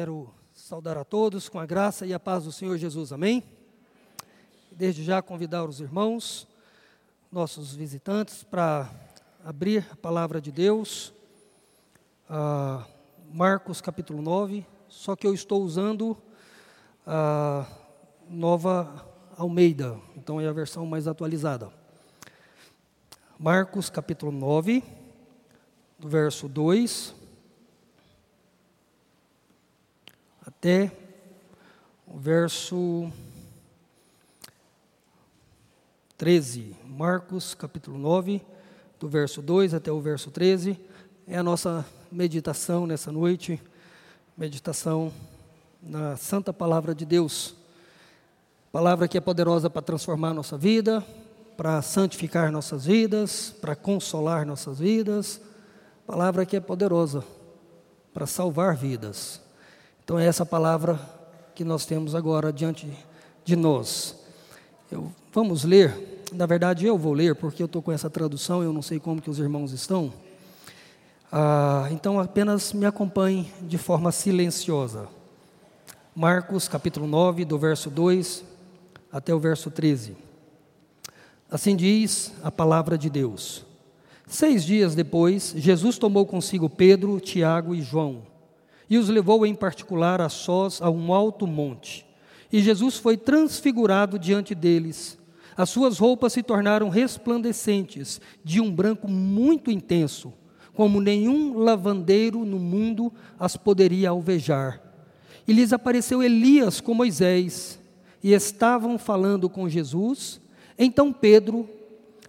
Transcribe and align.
Quero 0.00 0.32
saudar 0.54 0.96
a 0.96 1.04
todos 1.04 1.46
com 1.46 1.58
a 1.58 1.66
graça 1.66 2.06
e 2.06 2.14
a 2.14 2.18
paz 2.18 2.44
do 2.44 2.52
Senhor 2.52 2.74
Jesus, 2.78 3.12
amém? 3.12 3.44
Desde 4.72 5.04
já 5.04 5.20
convidar 5.20 5.66
os 5.66 5.78
irmãos, 5.78 6.48
nossos 7.30 7.74
visitantes, 7.74 8.42
para 8.42 8.90
abrir 9.44 9.86
a 9.92 9.96
palavra 9.96 10.40
de 10.40 10.50
Deus, 10.50 11.12
uh, 12.30 12.82
Marcos 13.30 13.82
capítulo 13.82 14.22
9, 14.22 14.66
só 14.88 15.14
que 15.14 15.26
eu 15.26 15.34
estou 15.34 15.62
usando 15.62 16.16
a 17.06 17.66
nova 18.26 19.06
Almeida, 19.36 20.00
então 20.16 20.40
é 20.40 20.48
a 20.48 20.52
versão 20.52 20.86
mais 20.86 21.06
atualizada. 21.06 21.70
Marcos 23.38 23.90
capítulo 23.90 24.32
9, 24.32 24.82
do 25.98 26.08
verso 26.08 26.48
2 26.48 27.19
até 30.60 30.92
o 32.06 32.18
verso 32.18 33.10
13. 36.18 36.76
Marcos, 36.84 37.54
capítulo 37.54 37.96
9, 37.96 38.42
do 38.98 39.08
verso 39.08 39.40
2 39.40 39.72
até 39.72 39.90
o 39.90 40.02
verso 40.02 40.30
13. 40.30 40.78
É 41.26 41.38
a 41.38 41.42
nossa 41.42 41.82
meditação 42.12 42.86
nessa 42.86 43.10
noite, 43.10 43.58
meditação 44.36 45.10
na 45.82 46.14
Santa 46.18 46.52
Palavra 46.52 46.94
de 46.94 47.06
Deus. 47.06 47.54
Palavra 48.70 49.08
que 49.08 49.16
é 49.16 49.20
poderosa 49.22 49.70
para 49.70 49.80
transformar 49.80 50.34
nossa 50.34 50.58
vida, 50.58 51.02
para 51.56 51.80
santificar 51.80 52.52
nossas 52.52 52.84
vidas, 52.84 53.48
para 53.62 53.74
consolar 53.74 54.44
nossas 54.44 54.78
vidas. 54.78 55.40
Palavra 56.06 56.44
que 56.44 56.54
é 56.54 56.60
poderosa 56.60 57.24
para 58.12 58.26
salvar 58.26 58.76
vidas. 58.76 59.40
Então 60.10 60.18
é 60.18 60.26
essa 60.26 60.44
palavra 60.44 60.98
que 61.54 61.62
nós 61.62 61.86
temos 61.86 62.16
agora 62.16 62.52
diante 62.52 62.90
de 63.44 63.54
nós. 63.54 64.16
Eu, 64.90 65.12
vamos 65.32 65.62
ler, 65.62 66.24
na 66.32 66.46
verdade 66.46 66.84
eu 66.84 66.98
vou 66.98 67.12
ler, 67.12 67.36
porque 67.36 67.62
eu 67.62 67.66
estou 67.66 67.80
com 67.80 67.92
essa 67.92 68.10
tradução, 68.10 68.60
eu 68.60 68.72
não 68.72 68.82
sei 68.82 68.98
como 68.98 69.22
que 69.22 69.30
os 69.30 69.38
irmãos 69.38 69.70
estão. 69.70 70.12
Ah, 71.30 71.86
então 71.92 72.18
apenas 72.18 72.72
me 72.72 72.86
acompanhe 72.86 73.52
de 73.62 73.78
forma 73.78 74.10
silenciosa. 74.10 75.06
Marcos 76.12 76.66
capítulo 76.66 77.06
9, 77.06 77.44
do 77.44 77.56
verso 77.56 77.88
2 77.88 78.42
até 79.12 79.32
o 79.32 79.38
verso 79.38 79.70
13. 79.70 80.16
Assim 81.48 81.76
diz 81.76 82.32
a 82.42 82.50
palavra 82.50 82.98
de 82.98 83.08
Deus. 83.08 83.64
Seis 84.26 84.64
dias 84.64 84.96
depois, 84.96 85.54
Jesus 85.56 85.98
tomou 85.98 86.26
consigo 86.26 86.68
Pedro, 86.68 87.20
Tiago 87.20 87.76
e 87.76 87.80
João 87.80 88.28
e 88.90 88.98
os 88.98 89.08
levou 89.08 89.46
em 89.46 89.54
particular 89.54 90.20
a 90.20 90.28
sós 90.28 90.82
a 90.82 90.90
um 90.90 91.14
alto 91.14 91.46
monte. 91.46 92.04
E 92.52 92.60
Jesus 92.60 92.98
foi 92.98 93.16
transfigurado 93.16 94.18
diante 94.18 94.52
deles. 94.52 95.16
As 95.56 95.70
suas 95.70 95.98
roupas 95.98 96.32
se 96.32 96.42
tornaram 96.42 96.88
resplandecentes, 96.88 98.20
de 98.44 98.60
um 98.60 98.70
branco 98.70 99.08
muito 99.08 99.70
intenso, 99.70 100.32
como 100.74 101.00
nenhum 101.00 101.56
lavandeiro 101.58 102.44
no 102.44 102.58
mundo 102.58 103.12
as 103.38 103.56
poderia 103.56 104.10
alvejar. 104.10 104.82
E 105.46 105.52
lhes 105.52 105.72
apareceu 105.72 106.20
Elias 106.20 106.80
com 106.80 106.92
Moisés, 106.92 107.78
e 108.22 108.32
estavam 108.32 108.98
falando 108.98 109.48
com 109.48 109.68
Jesus. 109.68 110.40
Então 110.76 111.12
Pedro, 111.12 111.68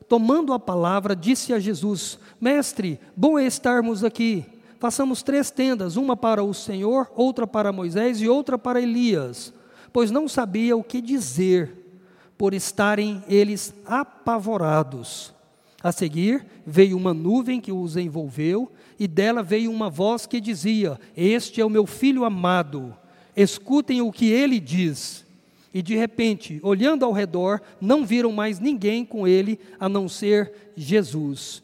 tomando 0.08 0.54
a 0.54 0.59
palavra, 0.59 1.16
disse 1.16 1.54
a 1.54 1.59
Jesus: 1.59 2.20
Mestre, 2.39 3.00
bom 3.16 3.39
é 3.39 3.45
estarmos 3.45 4.04
aqui 4.04 4.45
façamos 4.81 5.21
três 5.21 5.51
tendas, 5.51 5.95
uma 5.95 6.17
para 6.17 6.43
o 6.43 6.55
Senhor, 6.55 7.11
outra 7.15 7.45
para 7.45 7.71
Moisés 7.71 8.19
e 8.19 8.27
outra 8.27 8.57
para 8.57 8.81
Elias, 8.81 9.53
pois 9.93 10.09
não 10.09 10.27
sabia 10.27 10.75
o 10.75 10.83
que 10.83 10.99
dizer, 10.99 12.01
por 12.35 12.51
estarem 12.51 13.23
eles 13.29 13.75
apavorados. 13.85 15.35
A 15.83 15.91
seguir, 15.91 16.43
veio 16.65 16.97
uma 16.97 17.14
nuvem 17.14 17.61
que 17.61 17.71
os 17.71 17.95
envolveu, 17.95 18.71
e 18.99 19.08
dela 19.08 19.43
veio 19.43 19.71
uma 19.71 19.87
voz 19.87 20.25
que 20.25 20.41
dizia: 20.41 20.99
Este 21.15 21.61
é 21.61 21.65
o 21.65 21.70
meu 21.70 21.86
filho 21.86 22.25
amado, 22.25 22.95
escutem 23.36 24.02
o 24.02 24.11
que 24.11 24.31
ele 24.31 24.59
diz. 24.59 25.23
E 25.71 25.83
de 25.83 25.95
repente, 25.95 26.59
olhando 26.64 27.05
ao 27.05 27.11
redor, 27.11 27.61
não 27.80 28.03
viram 28.03 28.31
mais 28.31 28.59
ninguém 28.59 29.05
com 29.05 29.27
ele 29.27 29.59
a 29.80 29.87
não 29.87 30.09
ser 30.09 30.71
Jesus. 30.75 31.64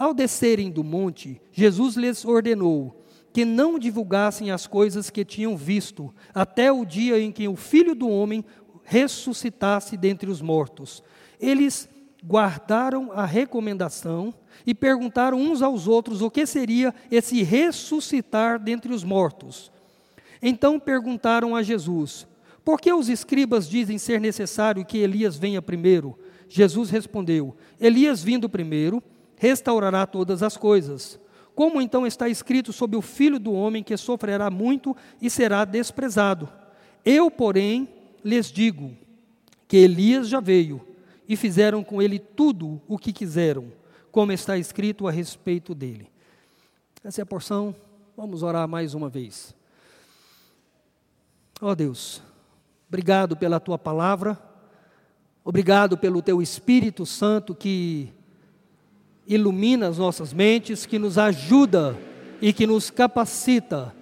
Ao 0.00 0.14
descerem 0.14 0.70
do 0.70 0.82
monte, 0.82 1.38
Jesus 1.52 1.94
lhes 1.94 2.24
ordenou 2.24 3.04
que 3.34 3.44
não 3.44 3.78
divulgassem 3.78 4.50
as 4.50 4.66
coisas 4.66 5.10
que 5.10 5.26
tinham 5.26 5.54
visto, 5.58 6.10
até 6.34 6.72
o 6.72 6.86
dia 6.86 7.20
em 7.20 7.30
que 7.30 7.46
o 7.46 7.54
Filho 7.54 7.94
do 7.94 8.08
Homem 8.08 8.42
ressuscitasse 8.82 9.98
dentre 9.98 10.30
os 10.30 10.40
mortos. 10.40 11.02
Eles 11.38 11.86
guardaram 12.24 13.12
a 13.12 13.26
recomendação 13.26 14.32
e 14.66 14.74
perguntaram 14.74 15.38
uns 15.38 15.60
aos 15.60 15.86
outros 15.86 16.22
o 16.22 16.30
que 16.30 16.46
seria 16.46 16.94
esse 17.10 17.42
ressuscitar 17.42 18.58
dentre 18.58 18.94
os 18.94 19.04
mortos. 19.04 19.70
Então 20.40 20.80
perguntaram 20.80 21.54
a 21.54 21.62
Jesus: 21.62 22.26
Por 22.64 22.80
que 22.80 22.90
os 22.90 23.10
escribas 23.10 23.68
dizem 23.68 23.98
ser 23.98 24.18
necessário 24.18 24.82
que 24.82 24.96
Elias 24.96 25.36
venha 25.36 25.60
primeiro? 25.60 26.18
Jesus 26.48 26.88
respondeu: 26.88 27.54
Elias 27.78 28.24
vindo 28.24 28.48
primeiro 28.48 29.02
restaurará 29.40 30.06
todas 30.06 30.42
as 30.42 30.54
coisas. 30.58 31.18
Como 31.54 31.80
então 31.80 32.06
está 32.06 32.28
escrito 32.28 32.74
sobre 32.74 32.94
o 32.94 33.00
filho 33.00 33.38
do 33.38 33.54
homem 33.54 33.82
que 33.82 33.96
sofrerá 33.96 34.50
muito 34.50 34.94
e 35.20 35.30
será 35.30 35.64
desprezado? 35.64 36.46
Eu, 37.02 37.30
porém, 37.30 37.88
lhes 38.22 38.52
digo 38.52 38.94
que 39.66 39.78
Elias 39.78 40.28
já 40.28 40.40
veio 40.40 40.86
e 41.26 41.36
fizeram 41.36 41.82
com 41.82 42.02
ele 42.02 42.18
tudo 42.18 42.82
o 42.86 42.98
que 42.98 43.14
quiseram, 43.14 43.72
como 44.12 44.30
está 44.30 44.58
escrito 44.58 45.08
a 45.08 45.10
respeito 45.10 45.74
dele. 45.74 46.06
Essa 47.02 47.22
é 47.22 47.24
a 47.24 47.26
porção, 47.26 47.74
vamos 48.14 48.42
orar 48.42 48.68
mais 48.68 48.92
uma 48.92 49.08
vez. 49.08 49.54
Ó 51.62 51.70
oh 51.70 51.74
Deus, 51.74 52.20
obrigado 52.88 53.38
pela 53.38 53.58
tua 53.58 53.78
palavra, 53.78 54.38
obrigado 55.42 55.96
pelo 55.96 56.20
teu 56.20 56.42
Espírito 56.42 57.06
Santo 57.06 57.54
que 57.54 58.12
ilumina 59.26 59.88
as 59.88 59.98
nossas 59.98 60.32
mentes, 60.32 60.86
que 60.86 60.98
nos 60.98 61.18
ajuda 61.18 61.96
e 62.40 62.52
que 62.52 62.66
nos 62.66 62.90
capacita 62.90 63.94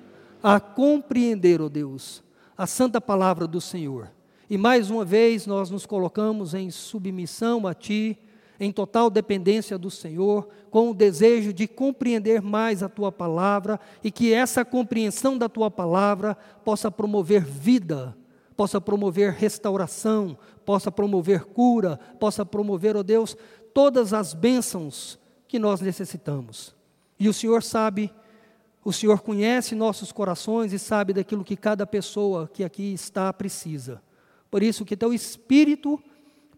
a 0.43 0.61
compreender, 0.61 1.61
ó 1.61 1.67
oh 1.67 1.69
Deus, 1.69 2.23
a 2.57 2.67
santa 2.67 3.01
palavra 3.01 3.47
do 3.47 3.61
Senhor. 3.61 4.11
E 4.49 4.57
mais 4.57 4.91
uma 4.91 5.05
vez 5.05 5.47
nós 5.47 5.71
nos 5.71 5.85
colocamos 5.85 6.55
em 6.55 6.71
submissão 6.71 7.67
a 7.67 7.75
Ti, 7.75 8.19
em 8.61 8.73
total 8.73 9.11
dependência 9.11 9.79
do 9.79 9.91
Senhor, 9.91 10.49
com 10.71 10.91
o 10.91 10.95
desejo 10.95 11.53
de 11.53 11.69
compreender 11.69 12.43
mais 12.43 12.83
a 12.83 12.89
Tua 12.89 13.13
palavra 13.13 13.79
e 14.03 14.11
que 14.11 14.33
essa 14.33 14.65
compreensão 14.65 15.37
da 15.37 15.49
Tua 15.49 15.71
palavra 15.71 16.37
possa 16.65 16.91
promover 16.91 17.45
vida, 17.45 18.17
possa 18.57 18.81
promover 18.81 19.33
restauração, 19.33 20.37
possa 20.65 20.91
promover 20.91 21.45
cura, 21.45 21.99
possa 22.19 22.45
promover, 22.45 22.97
ó 22.97 23.01
oh 23.01 23.03
Deus, 23.03 23.37
todas 23.79 24.13
as 24.13 24.35
bênçãos 24.35 25.21
que 25.47 25.57
nós 25.57 25.81
necessitamos. 25.81 26.75
E 27.17 27.29
o 27.29 27.33
Senhor 27.33 27.63
sabe, 27.63 28.13
o 28.85 28.93
Senhor 28.93 29.21
conhece 29.21 29.77
nossos 29.77 30.11
corações 30.11 30.73
e 30.73 30.81
sabe 30.81 31.13
daquilo 31.13 31.45
que 31.45 31.57
cada 31.57 31.87
pessoa 31.87 32.51
que 32.53 32.65
aqui 32.65 32.93
está 32.93 33.33
precisa. 33.33 34.03
Por 34.51 34.65
isso, 34.65 34.85
que 34.85 34.97
teu 34.97 35.15
Espírito 35.15 36.03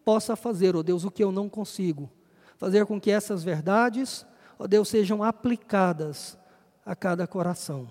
possa 0.02 0.34
fazer, 0.34 0.74
ó 0.74 0.82
Deus, 0.82 1.04
o 1.04 1.10
que 1.10 1.22
eu 1.22 1.30
não 1.30 1.46
consigo. 1.46 2.10
Fazer 2.56 2.86
com 2.86 2.98
que 2.98 3.10
essas 3.10 3.44
verdades, 3.44 4.24
ó 4.58 4.66
Deus, 4.66 4.88
sejam 4.88 5.22
aplicadas 5.22 6.38
a 6.86 6.96
cada 6.96 7.26
coração. 7.26 7.86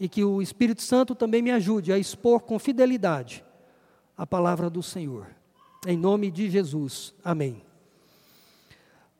E 0.00 0.08
que 0.08 0.24
o 0.24 0.42
Espírito 0.42 0.82
Santo 0.82 1.14
também 1.14 1.40
me 1.40 1.52
ajude 1.52 1.92
a 1.92 1.96
expor 1.96 2.40
com 2.40 2.58
fidelidade 2.58 3.44
a 4.16 4.26
palavra 4.26 4.68
do 4.68 4.82
Senhor. 4.82 5.28
Em 5.86 5.96
nome 5.96 6.28
de 6.28 6.50
Jesus. 6.50 7.14
Amém. 7.22 7.62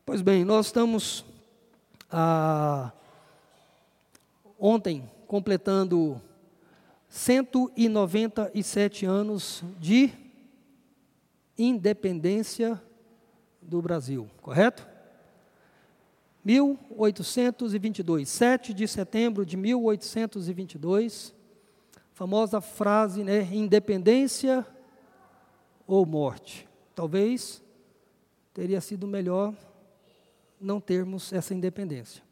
Pois 0.06 0.20
bem, 0.20 0.44
nós 0.44 0.66
estamos 0.66 1.24
ah, 2.10 2.92
ontem 4.58 5.10
completando 5.26 6.20
197 7.08 9.06
anos 9.06 9.64
de 9.80 10.12
independência 11.56 12.78
do 13.62 13.80
Brasil, 13.80 14.28
correto? 14.42 14.86
1822, 16.44 18.28
7 18.28 18.74
de 18.74 18.86
setembro 18.86 19.46
de 19.46 19.56
1822, 19.56 21.34
famosa 22.12 22.60
frase, 22.60 23.24
né, 23.24 23.48
independência 23.50 24.66
ou 25.86 26.04
morte. 26.04 26.68
Talvez 26.94 27.62
teria 28.52 28.82
sido 28.82 29.06
melhor 29.06 29.54
não 30.60 30.80
termos 30.80 31.32
essa 31.32 31.54
independência. 31.54 32.22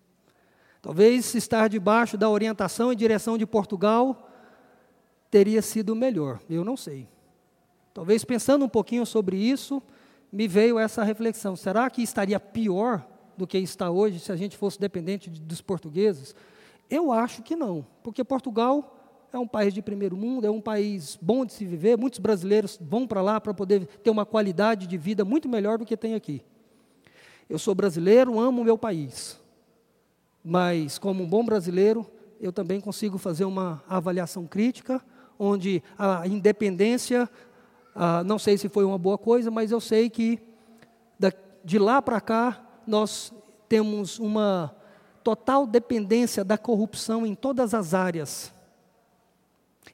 Talvez 0.80 1.34
estar 1.34 1.68
debaixo 1.68 2.16
da 2.16 2.28
orientação 2.28 2.92
e 2.92 2.96
direção 2.96 3.38
de 3.38 3.46
Portugal 3.46 4.28
teria 5.30 5.62
sido 5.62 5.94
melhor. 5.94 6.40
Eu 6.50 6.64
não 6.64 6.76
sei. 6.76 7.08
Talvez 7.94 8.24
pensando 8.24 8.64
um 8.64 8.68
pouquinho 8.68 9.06
sobre 9.06 9.36
isso, 9.36 9.82
me 10.32 10.48
veio 10.48 10.78
essa 10.78 11.04
reflexão: 11.04 11.54
será 11.54 11.88
que 11.88 12.02
estaria 12.02 12.40
pior 12.40 13.06
do 13.36 13.46
que 13.46 13.58
está 13.58 13.90
hoje 13.90 14.18
se 14.18 14.32
a 14.32 14.36
gente 14.36 14.56
fosse 14.56 14.80
dependente 14.80 15.30
dos 15.30 15.60
portugueses? 15.60 16.34
Eu 16.90 17.12
acho 17.12 17.42
que 17.42 17.54
não, 17.54 17.86
porque 18.02 18.24
Portugal 18.24 18.98
é 19.32 19.38
um 19.38 19.46
país 19.46 19.72
de 19.72 19.80
primeiro 19.80 20.16
mundo, 20.16 20.46
é 20.46 20.50
um 20.50 20.60
país 20.60 21.18
bom 21.20 21.44
de 21.44 21.52
se 21.52 21.64
viver, 21.64 21.96
muitos 21.96 22.18
brasileiros 22.18 22.78
vão 22.80 23.06
para 23.06 23.22
lá 23.22 23.40
para 23.40 23.54
poder 23.54 23.86
ter 23.86 24.10
uma 24.10 24.26
qualidade 24.26 24.86
de 24.86 24.98
vida 24.98 25.24
muito 25.24 25.48
melhor 25.48 25.78
do 25.78 25.86
que 25.86 25.96
tem 25.96 26.14
aqui. 26.14 26.42
Eu 27.52 27.58
sou 27.58 27.74
brasileiro, 27.74 28.40
amo 28.40 28.62
o 28.62 28.64
meu 28.64 28.78
país, 28.78 29.38
mas 30.42 30.98
como 30.98 31.22
um 31.22 31.28
bom 31.28 31.44
brasileiro, 31.44 32.10
eu 32.40 32.50
também 32.50 32.80
consigo 32.80 33.18
fazer 33.18 33.44
uma 33.44 33.84
avaliação 33.86 34.46
crítica, 34.46 35.04
onde 35.38 35.82
a 35.98 36.26
independência, 36.26 37.28
ah, 37.94 38.24
não 38.24 38.38
sei 38.38 38.56
se 38.56 38.70
foi 38.70 38.86
uma 38.86 38.96
boa 38.96 39.18
coisa, 39.18 39.50
mas 39.50 39.70
eu 39.70 39.82
sei 39.82 40.08
que 40.08 40.40
de 41.62 41.78
lá 41.78 42.00
para 42.00 42.22
cá 42.22 42.58
nós 42.86 43.30
temos 43.68 44.18
uma 44.18 44.74
total 45.22 45.66
dependência 45.66 46.42
da 46.42 46.56
corrupção 46.56 47.26
em 47.26 47.34
todas 47.34 47.74
as 47.74 47.92
áreas. 47.92 48.50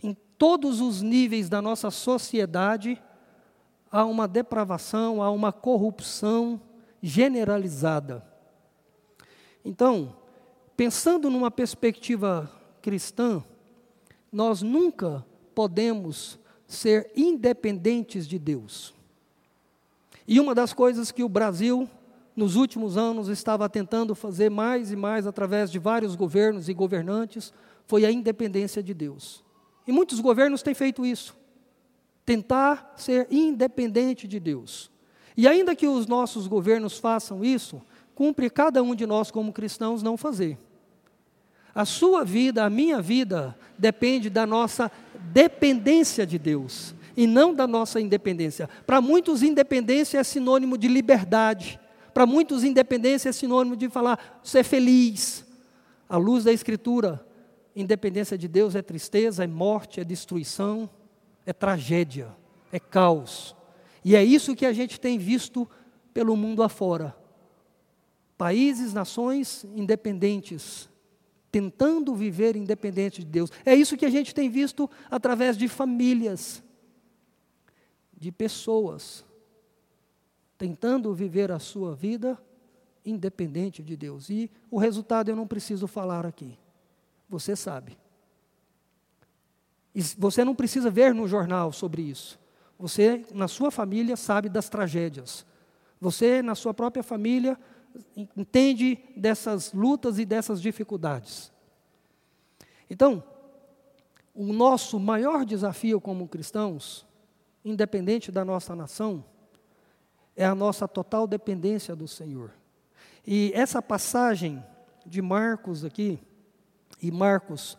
Em 0.01 0.17
todos 0.39 0.81
os 0.81 1.03
níveis 1.03 1.49
da 1.49 1.61
nossa 1.61 1.91
sociedade, 1.91 3.03
há 3.91 4.05
uma 4.05 4.29
depravação, 4.29 5.21
há 5.21 5.29
uma 5.33 5.53
corrupção 5.53 6.61
generalizada. 7.03 8.25
Então, 9.65 10.17
pensando 10.77 11.31
numa 11.31 11.51
perspectiva 11.51 12.51
cristã, 12.81 13.43
nós 14.33 14.63
nunca 14.63 15.25
podemos 15.55 16.39
ser 16.67 17.11
independentes 17.17 18.27
de 18.27 18.39
Deus. 18.39 18.95
E 20.27 20.39
uma 20.39 20.55
das 20.55 20.73
coisas 20.73 21.11
que 21.11 21.25
o 21.25 21.29
Brasil, 21.29 21.89
nos 22.37 22.55
últimos 22.55 22.97
anos, 22.97 23.29
estava 23.29 23.69
tentando 23.69 24.15
fazer 24.15 24.51
mais 24.51 24.93
e 24.93 24.97
mais 24.97 25.27
através 25.27 25.71
de 25.71 25.79
vários 25.79 26.15
governos 26.15 26.69
e 26.69 26.75
governantes, 26.75 27.53
foi 27.87 28.05
a 28.05 28.13
independência 28.13 28.83
de 28.83 28.93
Deus. 28.93 29.43
E 29.87 29.93
muitos 29.93 30.21
governos 30.21 30.63
têm 30.63 30.75
feito 30.75 31.07
isso. 31.07 31.35
Tentar 32.27 32.93
ser 32.97 33.27
independente 33.31 34.29
de 34.29 34.39
Deus. 34.39 34.91
E 35.39 35.49
ainda 35.49 35.75
que 35.75 35.87
os 35.87 36.07
nossos 36.07 36.47
governos 36.47 36.99
façam 36.99 37.43
isso, 37.45 37.81
cumpre 38.15 38.51
cada 38.51 38.83
um 38.83 38.95
de 38.95 39.07
nós, 39.07 39.31
como 39.31 39.53
cristãos, 39.53 40.03
não 40.03 40.17
fazer. 40.17 40.59
A 41.75 41.85
sua 41.85 42.25
vida, 42.25 42.65
a 42.65 42.69
minha 42.69 43.01
vida, 43.01 43.57
depende 43.79 44.29
da 44.29 44.45
nossa 44.45 44.91
dependência 45.33 46.27
de 46.27 46.39
Deus 46.39 46.95
e 47.17 47.27
não 47.27 47.55
da 47.55 47.67
nossa 47.67 48.01
independência. 48.01 48.69
Para 48.85 49.01
muitos, 49.01 49.43
independência 49.43 50.19
é 50.19 50.25
sinônimo 50.25 50.77
de 50.77 50.89
liberdade. 50.89 51.81
Para 52.13 52.27
muitos, 52.27 52.65
independência 52.65 53.29
é 53.29 53.33
sinônimo 53.33 53.77
de 53.77 53.89
falar 53.89 54.41
ser 54.43 54.65
feliz. 54.65 55.47
À 56.09 56.17
luz 56.17 56.45
da 56.45 56.53
Escritura, 56.53 57.25
Independência 57.81 58.37
de 58.37 58.49
Deus 58.49 58.75
é 58.75 58.83
tristeza, 58.83 59.45
é 59.45 59.47
morte, 59.47 60.01
é 60.01 60.05
destruição, 60.05 60.91
é 61.47 61.53
tragédia, 61.53 62.27
é 62.73 62.81
caos. 62.81 63.55
E 64.09 64.17
é 64.17 64.25
isso 64.25 64.57
que 64.57 64.65
a 64.65 64.73
gente 64.73 64.99
tem 64.99 65.19
visto 65.19 65.69
pelo 66.15 66.35
mundo 66.35 66.63
afora. 66.63 67.15
Países, 68.39 68.95
nações 68.95 69.65
independentes, 69.77 70.89
tentando 71.53 72.15
viver 72.15 72.57
independente 72.57 73.23
de 73.23 73.27
Deus. 73.27 73.51
É 73.67 73.75
isso 73.75 73.99
que 73.99 74.07
a 74.07 74.11
gente 74.11 74.35
tem 74.35 74.49
visto 74.49 74.89
através 75.11 75.59
de 75.59 75.69
famílias, 75.69 76.63
de 78.17 78.33
pessoas, 78.33 79.27
tentando 80.57 81.13
viver 81.13 81.53
a 81.53 81.59
sua 81.59 81.95
vida 81.95 82.43
independente 83.05 83.83
de 83.83 83.95
Deus. 83.95 84.31
E 84.31 84.51
o 84.71 84.79
resultado 84.79 85.29
eu 85.29 85.37
não 85.37 85.47
preciso 85.47 85.87
falar 85.87 86.25
aqui. 86.25 86.59
Você 87.29 87.55
sabe. 87.55 87.99
E 89.95 90.01
você 90.17 90.43
não 90.47 90.55
precisa 90.55 90.91
ver 90.91 91.15
no 91.15 91.29
jornal 91.29 91.73
sobre 91.73 92.01
isso. 92.01 92.41
Você, 92.79 93.25
na 93.35 93.49
sua 93.49 93.71
família, 93.71 94.17
sabe 94.17 94.49
das 94.49 94.69
tragédias. 94.69 95.45
Você, 96.01 96.43
na 96.43 96.55
sua 96.55 96.73
própria 96.73 97.03
família, 97.03 97.59
entende 98.37 98.99
dessas 99.17 99.73
lutas 99.73 100.19
e 100.19 100.25
dessas 100.25 100.63
dificuldades. 100.63 101.53
Então, 102.89 103.23
o 104.35 104.53
nosso 104.53 105.01
maior 105.01 105.45
desafio 105.45 106.01
como 106.01 106.29
cristãos, 106.29 107.05
independente 107.65 108.31
da 108.31 108.45
nossa 108.45 108.77
nação, 108.77 109.25
é 110.37 110.45
a 110.45 110.55
nossa 110.55 110.87
total 110.87 111.27
dependência 111.27 111.97
do 111.97 112.07
Senhor. 112.07 112.53
E 113.27 113.51
essa 113.55 113.83
passagem 113.83 114.65
de 115.05 115.21
Marcos 115.21 115.85
aqui, 115.85 116.21
e 117.03 117.11
Marcos, 117.11 117.77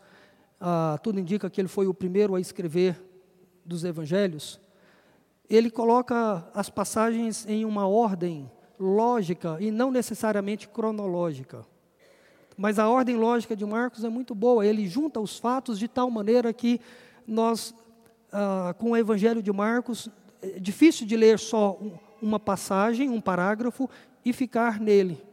ah, 0.60 1.00
tudo 1.02 1.20
indica 1.20 1.50
que 1.50 1.62
ele 1.62 1.70
foi 1.70 1.88
o 1.88 1.94
primeiro 1.94 2.36
a 2.36 2.42
escrever 2.42 3.02
dos 3.64 3.86
evangelhos. 3.86 4.60
Ele 5.50 5.70
coloca 5.70 6.48
as 6.54 6.70
passagens 6.70 7.46
em 7.48 7.66
uma 7.66 7.88
ordem 7.88 8.50
lógica 8.80 9.58
e 9.60 9.72
não 9.72 9.92
necessariamente 9.92 10.68
cronológica. 10.68 11.66
Mas 12.56 12.78
a 12.78 12.88
ordem 12.88 13.16
lógica 13.16 13.56
de 13.56 13.66
Marcos 13.66 14.04
é 14.04 14.10
muito 14.10 14.36
boa. 14.36 14.66
Ele 14.66 14.88
junta 14.88 15.20
os 15.20 15.38
fatos 15.40 15.80
de 15.80 15.88
tal 15.88 16.12
maneira 16.12 16.54
que 16.54 16.80
nós, 17.26 17.74
ah, 18.32 18.76
com 18.78 18.92
o 18.92 18.98
Evangelho 18.98 19.42
de 19.42 19.52
Marcos, 19.52 20.10
é 20.42 20.60
difícil 20.60 21.08
de 21.08 21.16
ler 21.16 21.40
só 21.40 21.80
uma 22.22 22.40
passagem, 22.40 23.10
um 23.10 23.22
parágrafo 23.22 23.90
e 24.24 24.34
ficar 24.34 24.80
nele 24.80 25.30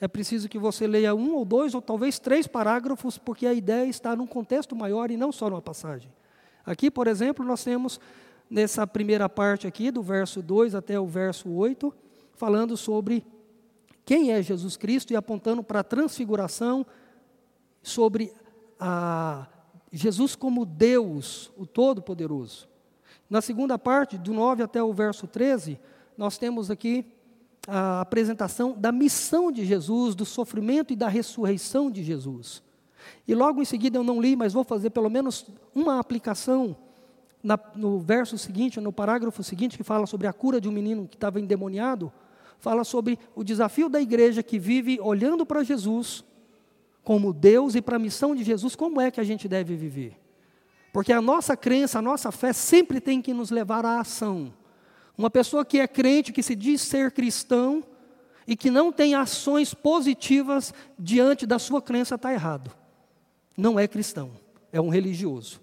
é 0.00 0.06
preciso 0.06 0.48
que 0.48 0.58
você 0.58 0.86
leia 0.86 1.14
um 1.14 1.34
ou 1.34 1.44
dois 1.44 1.74
ou 1.74 1.80
talvez 1.80 2.18
três 2.18 2.46
parágrafos, 2.46 3.16
porque 3.16 3.46
a 3.46 3.54
ideia 3.54 3.86
está 3.86 4.14
num 4.14 4.26
contexto 4.26 4.76
maior 4.76 5.10
e 5.10 5.16
não 5.16 5.32
só 5.32 5.48
numa 5.48 5.62
passagem. 5.62 6.10
Aqui, 6.64 6.90
por 6.90 7.06
exemplo, 7.06 7.44
nós 7.44 7.64
temos 7.64 7.98
nessa 8.50 8.86
primeira 8.86 9.28
parte 9.28 9.66
aqui, 9.66 9.90
do 9.90 10.02
verso 10.02 10.42
2 10.42 10.74
até 10.74 10.98
o 10.98 11.06
verso 11.06 11.50
8, 11.50 11.92
falando 12.34 12.76
sobre 12.76 13.24
quem 14.04 14.32
é 14.32 14.42
Jesus 14.42 14.76
Cristo 14.76 15.12
e 15.12 15.16
apontando 15.16 15.62
para 15.62 15.80
a 15.80 15.84
transfiguração, 15.84 16.86
sobre 17.82 18.32
a 18.78 19.46
Jesus 19.92 20.36
como 20.36 20.64
Deus, 20.64 21.50
o 21.56 21.66
Todo-Poderoso. 21.66 22.68
Na 23.28 23.40
segunda 23.40 23.78
parte, 23.78 24.16
do 24.16 24.32
9 24.32 24.62
até 24.62 24.82
o 24.82 24.92
verso 24.92 25.26
13, 25.26 25.78
nós 26.16 26.38
temos 26.38 26.70
aqui 26.70 27.04
a 27.66 28.00
apresentação 28.00 28.72
da 28.78 28.92
missão 28.92 29.50
de 29.50 29.64
Jesus, 29.64 30.14
do 30.14 30.24
sofrimento 30.24 30.92
e 30.92 30.96
da 30.96 31.08
ressurreição 31.08 31.90
de 31.90 32.04
Jesus. 32.04 32.62
E 33.26 33.34
logo 33.34 33.60
em 33.60 33.64
seguida 33.64 33.98
eu 33.98 34.04
não 34.04 34.20
li, 34.20 34.36
mas 34.36 34.52
vou 34.52 34.62
fazer 34.62 34.90
pelo 34.90 35.10
menos 35.10 35.46
uma 35.74 35.98
aplicação 35.98 36.76
na, 37.42 37.58
no 37.74 37.98
verso 37.98 38.36
seguinte, 38.36 38.80
no 38.80 38.92
parágrafo 38.92 39.42
seguinte, 39.42 39.76
que 39.76 39.84
fala 39.84 40.06
sobre 40.06 40.26
a 40.26 40.32
cura 40.32 40.60
de 40.60 40.68
um 40.68 40.72
menino 40.72 41.06
que 41.06 41.16
estava 41.16 41.40
endemoniado, 41.40 42.12
fala 42.58 42.84
sobre 42.84 43.18
o 43.34 43.44
desafio 43.44 43.88
da 43.88 44.00
igreja 44.00 44.42
que 44.42 44.58
vive 44.58 44.98
olhando 45.00 45.44
para 45.44 45.62
Jesus 45.62 46.24
como 47.04 47.32
Deus 47.32 47.76
e 47.76 47.80
para 47.80 47.96
a 47.96 48.00
missão 48.00 48.34
de 48.34 48.42
Jesus, 48.42 48.74
como 48.74 49.00
é 49.00 49.12
que 49.12 49.20
a 49.20 49.24
gente 49.24 49.46
deve 49.46 49.76
viver. 49.76 50.18
Porque 50.92 51.12
a 51.12 51.22
nossa 51.22 51.56
crença, 51.56 52.00
a 52.00 52.02
nossa 52.02 52.32
fé 52.32 52.52
sempre 52.52 53.00
tem 53.00 53.22
que 53.22 53.32
nos 53.32 53.50
levar 53.50 53.84
à 53.84 54.00
ação. 54.00 54.52
Uma 55.16 55.30
pessoa 55.30 55.64
que 55.64 55.78
é 55.78 55.86
crente, 55.86 56.32
que 56.32 56.42
se 56.42 56.56
diz 56.56 56.80
ser 56.80 57.12
cristão 57.12 57.84
e 58.46 58.56
que 58.56 58.70
não 58.70 58.90
tem 58.90 59.14
ações 59.14 59.72
positivas 59.72 60.74
diante 60.98 61.46
da 61.46 61.58
sua 61.58 61.80
crença 61.80 62.16
está 62.16 62.32
errado. 62.32 62.72
Não 63.56 63.78
é 63.78 63.86
cristão, 63.86 64.32
é 64.72 64.80
um 64.80 64.88
religioso. 64.88 65.60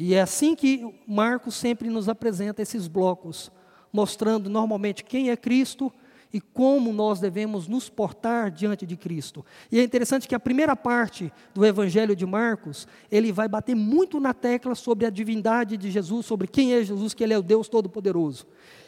E 0.00 0.14
é 0.14 0.20
assim 0.20 0.54
que 0.54 0.88
Marcos 1.08 1.56
sempre 1.56 1.90
nos 1.90 2.08
apresenta 2.08 2.62
esses 2.62 2.86
blocos, 2.86 3.50
mostrando 3.92 4.48
normalmente 4.48 5.02
quem 5.02 5.28
é 5.28 5.36
Cristo 5.36 5.92
e 6.32 6.40
como 6.40 6.92
nós 6.92 7.18
devemos 7.18 7.66
nos 7.66 7.88
portar 7.88 8.48
diante 8.48 8.86
de 8.86 8.96
Cristo. 8.96 9.44
E 9.72 9.80
é 9.80 9.82
interessante 9.82 10.28
que 10.28 10.36
a 10.36 10.40
primeira 10.40 10.76
parte 10.76 11.32
do 11.52 11.66
Evangelho 11.66 12.14
de 12.14 12.24
Marcos, 12.24 12.86
ele 13.10 13.32
vai 13.32 13.48
bater 13.48 13.74
muito 13.74 14.20
na 14.20 14.32
tecla 14.32 14.76
sobre 14.76 15.04
a 15.04 15.10
divindade 15.10 15.76
de 15.76 15.90
Jesus, 15.90 16.26
sobre 16.26 16.46
quem 16.46 16.74
é 16.74 16.84
Jesus, 16.84 17.12
que 17.12 17.24
ele 17.24 17.34
é 17.34 17.38
o 17.38 17.42
Deus 17.42 17.68
Todo-Poderoso. 17.68 18.46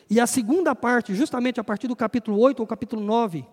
E 0.09 0.21
a 0.21 0.29
segunda 0.29 0.76
parte, 0.76 1.12
justamente 1.12 1.59
a 1.59 1.64
partir 1.64 1.88
do 1.88 1.97
capítulo 1.97 2.38
8 2.38 2.61
ou 2.61 2.67
capítulo 2.69 3.02
9, 3.02 3.45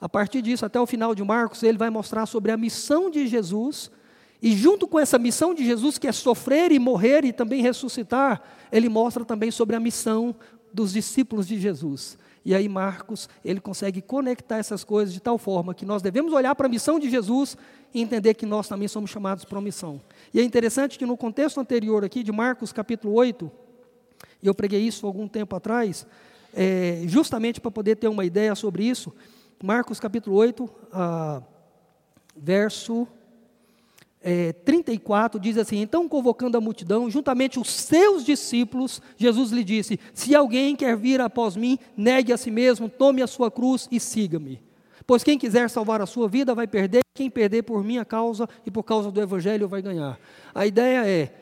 a 0.00 0.08
partir 0.08 0.42
disso 0.42 0.66
até 0.66 0.80
o 0.80 0.86
final 0.86 1.14
de 1.14 1.22
Marcos, 1.22 1.62
ele 1.62 1.78
vai 1.78 1.90
mostrar 1.90 2.26
sobre 2.26 2.50
a 2.50 2.56
missão 2.56 3.08
de 3.08 3.24
Jesus, 3.28 3.88
e 4.46 4.52
junto 4.52 4.86
com 4.86 4.96
essa 4.96 5.18
missão 5.18 5.52
de 5.52 5.64
Jesus, 5.64 5.98
que 5.98 6.06
é 6.06 6.12
sofrer 6.12 6.70
e 6.70 6.78
morrer 6.78 7.24
e 7.24 7.32
também 7.32 7.60
ressuscitar, 7.60 8.40
ele 8.70 8.88
mostra 8.88 9.24
também 9.24 9.50
sobre 9.50 9.74
a 9.74 9.80
missão 9.80 10.36
dos 10.72 10.92
discípulos 10.92 11.48
de 11.48 11.58
Jesus. 11.58 12.16
E 12.44 12.54
aí 12.54 12.68
Marcos, 12.68 13.28
ele 13.44 13.58
consegue 13.58 14.00
conectar 14.00 14.58
essas 14.58 14.84
coisas 14.84 15.12
de 15.12 15.18
tal 15.18 15.36
forma 15.36 15.74
que 15.74 15.84
nós 15.84 16.00
devemos 16.00 16.32
olhar 16.32 16.54
para 16.54 16.66
a 16.66 16.70
missão 16.70 16.96
de 16.96 17.10
Jesus 17.10 17.56
e 17.92 18.00
entender 18.00 18.34
que 18.34 18.46
nós 18.46 18.68
também 18.68 18.86
somos 18.86 19.10
chamados 19.10 19.44
para 19.44 19.56
uma 19.56 19.62
missão. 19.62 20.00
E 20.32 20.38
é 20.38 20.44
interessante 20.44 20.96
que 20.96 21.04
no 21.04 21.16
contexto 21.16 21.58
anterior 21.58 22.04
aqui 22.04 22.22
de 22.22 22.30
Marcos 22.30 22.72
capítulo 22.72 23.14
8, 23.14 23.50
e 24.40 24.46
eu 24.46 24.54
preguei 24.54 24.80
isso 24.80 25.08
algum 25.08 25.26
tempo 25.26 25.56
atrás, 25.56 26.06
é, 26.54 27.02
justamente 27.06 27.60
para 27.60 27.72
poder 27.72 27.96
ter 27.96 28.06
uma 28.06 28.24
ideia 28.24 28.54
sobre 28.54 28.84
isso, 28.84 29.12
Marcos 29.60 29.98
capítulo 29.98 30.36
8, 30.36 30.70
ah, 30.92 31.42
verso 32.36 33.08
é, 34.22 34.52
34 34.52 35.38
diz 35.38 35.56
assim: 35.56 35.80
Então, 35.80 36.08
convocando 36.08 36.56
a 36.56 36.60
multidão, 36.60 37.08
juntamente 37.10 37.60
os 37.60 37.70
seus 37.70 38.24
discípulos, 38.24 39.00
Jesus 39.16 39.50
lhe 39.50 39.62
disse: 39.62 40.00
Se 40.14 40.34
alguém 40.34 40.74
quer 40.74 40.96
vir 40.96 41.20
após 41.20 41.56
mim, 41.56 41.78
negue 41.96 42.32
a 42.32 42.36
si 42.36 42.50
mesmo, 42.50 42.88
tome 42.88 43.22
a 43.22 43.26
sua 43.26 43.50
cruz 43.50 43.88
e 43.90 44.00
siga-me. 44.00 44.60
Pois 45.06 45.22
quem 45.22 45.38
quiser 45.38 45.70
salvar 45.70 46.02
a 46.02 46.06
sua 46.06 46.28
vida 46.28 46.54
vai 46.54 46.66
perder, 46.66 47.02
quem 47.14 47.30
perder 47.30 47.62
por 47.62 47.84
minha 47.84 48.04
causa 48.04 48.48
e 48.64 48.70
por 48.70 48.82
causa 48.82 49.10
do 49.10 49.20
evangelho 49.20 49.68
vai 49.68 49.80
ganhar. 49.80 50.18
A 50.52 50.66
ideia 50.66 51.06
é: 51.06 51.32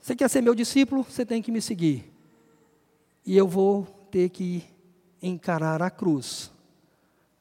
você 0.00 0.16
quer 0.16 0.28
ser 0.28 0.40
meu 0.40 0.54
discípulo, 0.54 1.04
você 1.08 1.24
tem 1.24 1.40
que 1.40 1.52
me 1.52 1.60
seguir. 1.60 2.12
E 3.24 3.36
eu 3.36 3.46
vou 3.46 3.86
ter 4.10 4.30
que 4.30 4.64
encarar 5.22 5.82
a 5.82 5.90
cruz. 5.90 6.50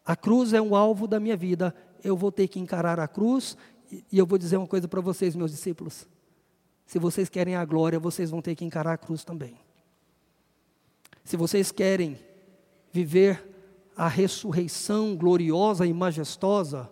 A 0.06 0.16
cruz 0.16 0.54
é 0.54 0.62
um 0.62 0.76
alvo 0.76 1.08
da 1.08 1.20
minha 1.20 1.38
vida. 1.38 1.74
Eu 2.04 2.16
vou 2.16 2.32
ter 2.32 2.48
que 2.48 2.60
encarar 2.60 3.00
a 3.00 3.08
cruz 3.08 3.58
e 3.92 4.18
eu 4.18 4.26
vou 4.26 4.38
dizer 4.38 4.58
uma 4.58 4.68
coisa 4.68 4.88
para 4.88 5.02
vocês, 5.02 5.36
meus 5.36 5.52
discípulos. 5.52 6.08
Se 6.86 7.00
vocês 7.00 7.30
querem 7.30 7.56
a 7.56 7.66
glória, 7.66 8.00
vocês 8.00 8.30
vão 8.30 8.42
ter 8.42 8.56
que 8.56 8.66
encarar 8.66 8.94
a 8.94 8.98
cruz 8.98 9.24
também. 9.24 9.56
Se 11.24 11.38
vocês 11.38 11.72
querem 11.72 12.18
viver 12.92 13.48
a 13.96 14.08
ressurreição 14.08 15.16
gloriosa 15.16 15.86
e 15.86 15.94
majestosa, 15.94 16.90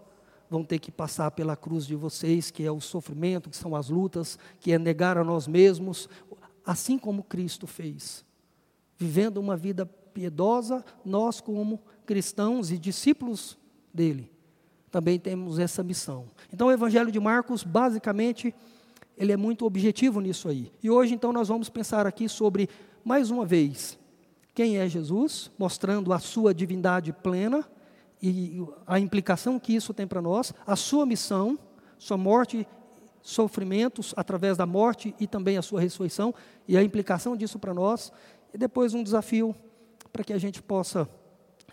vão 0.49 0.63
ter 0.63 0.79
que 0.79 0.91
passar 0.91 1.31
pela 1.31 1.55
cruz 1.55 1.85
de 1.85 1.95
vocês, 1.95 2.51
que 2.51 2.63
é 2.63 2.71
o 2.71 2.79
sofrimento, 2.79 3.49
que 3.49 3.57
são 3.57 3.75
as 3.75 3.89
lutas, 3.89 4.37
que 4.59 4.71
é 4.71 4.79
negar 4.79 5.17
a 5.17 5.23
nós 5.23 5.47
mesmos, 5.47 6.07
assim 6.65 6.97
como 6.97 7.23
Cristo 7.23 7.65
fez. 7.65 8.23
Vivendo 8.97 9.37
uma 9.37 9.55
vida 9.55 9.85
piedosa, 9.85 10.83
nós, 11.05 11.41
como 11.41 11.81
cristãos 12.05 12.71
e 12.71 12.77
discípulos 12.77 13.57
dele, 13.93 14.31
também 14.91 15.20
temos 15.20 15.60
essa 15.60 15.84
missão. 15.84 16.25
Então, 16.51 16.67
o 16.67 16.72
Evangelho 16.72 17.12
de 17.12 17.20
Marcos, 17.20 17.63
basicamente, 17.63 18.53
ele 19.17 19.32
é 19.32 19.38
muito 19.38 19.65
objetivo 19.65 20.22
nisso 20.22 20.48
aí. 20.48 20.72
E 20.82 20.89
hoje, 20.89 21.13
então, 21.13 21.34
nós 21.34 21.48
vamos 21.48 21.70
pensar 21.70 22.06
aqui 22.08 22.29
sobre, 22.29 22.70
mais 23.03 23.29
uma 23.29 23.46
vez, 23.46 23.98
quem 24.53 24.77
é 24.77 24.88
Jesus, 24.88 25.51
mostrando 25.58 26.13
a 26.13 26.20
sua 26.20 26.53
divindade 26.53 27.12
plena 27.13 27.63
e 28.22 28.65
a 28.86 29.00
implicação 29.00 29.60
que 29.60 29.75
isso 29.75 29.94
tem 29.94 30.08
para 30.08 30.22
nós, 30.22 30.53
a 30.65 30.75
sua 30.75 31.06
missão, 31.06 31.60
sua 31.98 32.17
morte, 32.17 32.67
sofrimentos 33.22 34.13
através 34.15 34.58
da 34.58 34.65
morte 34.65 35.13
e 35.20 35.27
também 35.27 35.58
a 35.58 35.62
sua 35.62 35.82
ressurreição 35.82 36.34
e 36.67 36.77
a 36.77 36.82
implicação 36.82 37.36
disso 37.36 37.60
para 37.60 37.74
nós, 37.74 38.12
e 38.53 38.58
depois 38.58 38.94
um 38.94 39.03
desafio 39.03 39.53
para 40.13 40.24
que 40.24 40.34
a 40.34 40.38
gente 40.38 40.62
possa 40.62 41.08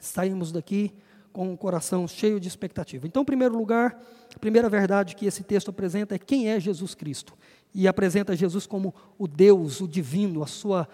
sairmos 0.00 0.50
daqui 0.50 0.92
com 1.34 1.52
o 1.52 1.56
coração 1.58 2.06
cheio 2.06 2.38
de 2.38 2.46
expectativa. 2.46 3.08
Então, 3.08 3.22
em 3.22 3.26
primeiro 3.26 3.58
lugar, 3.58 4.00
a 4.32 4.38
primeira 4.38 4.68
verdade 4.68 5.16
que 5.16 5.26
esse 5.26 5.42
texto 5.42 5.68
apresenta 5.68 6.14
é 6.14 6.18
quem 6.18 6.48
é 6.48 6.60
Jesus 6.60 6.94
Cristo. 6.94 7.34
E 7.74 7.88
apresenta 7.88 8.36
Jesus 8.36 8.68
como 8.68 8.94
o 9.18 9.26
Deus, 9.26 9.80
o 9.80 9.88
divino, 9.88 10.44
a 10.44 10.46
sua 10.46 10.88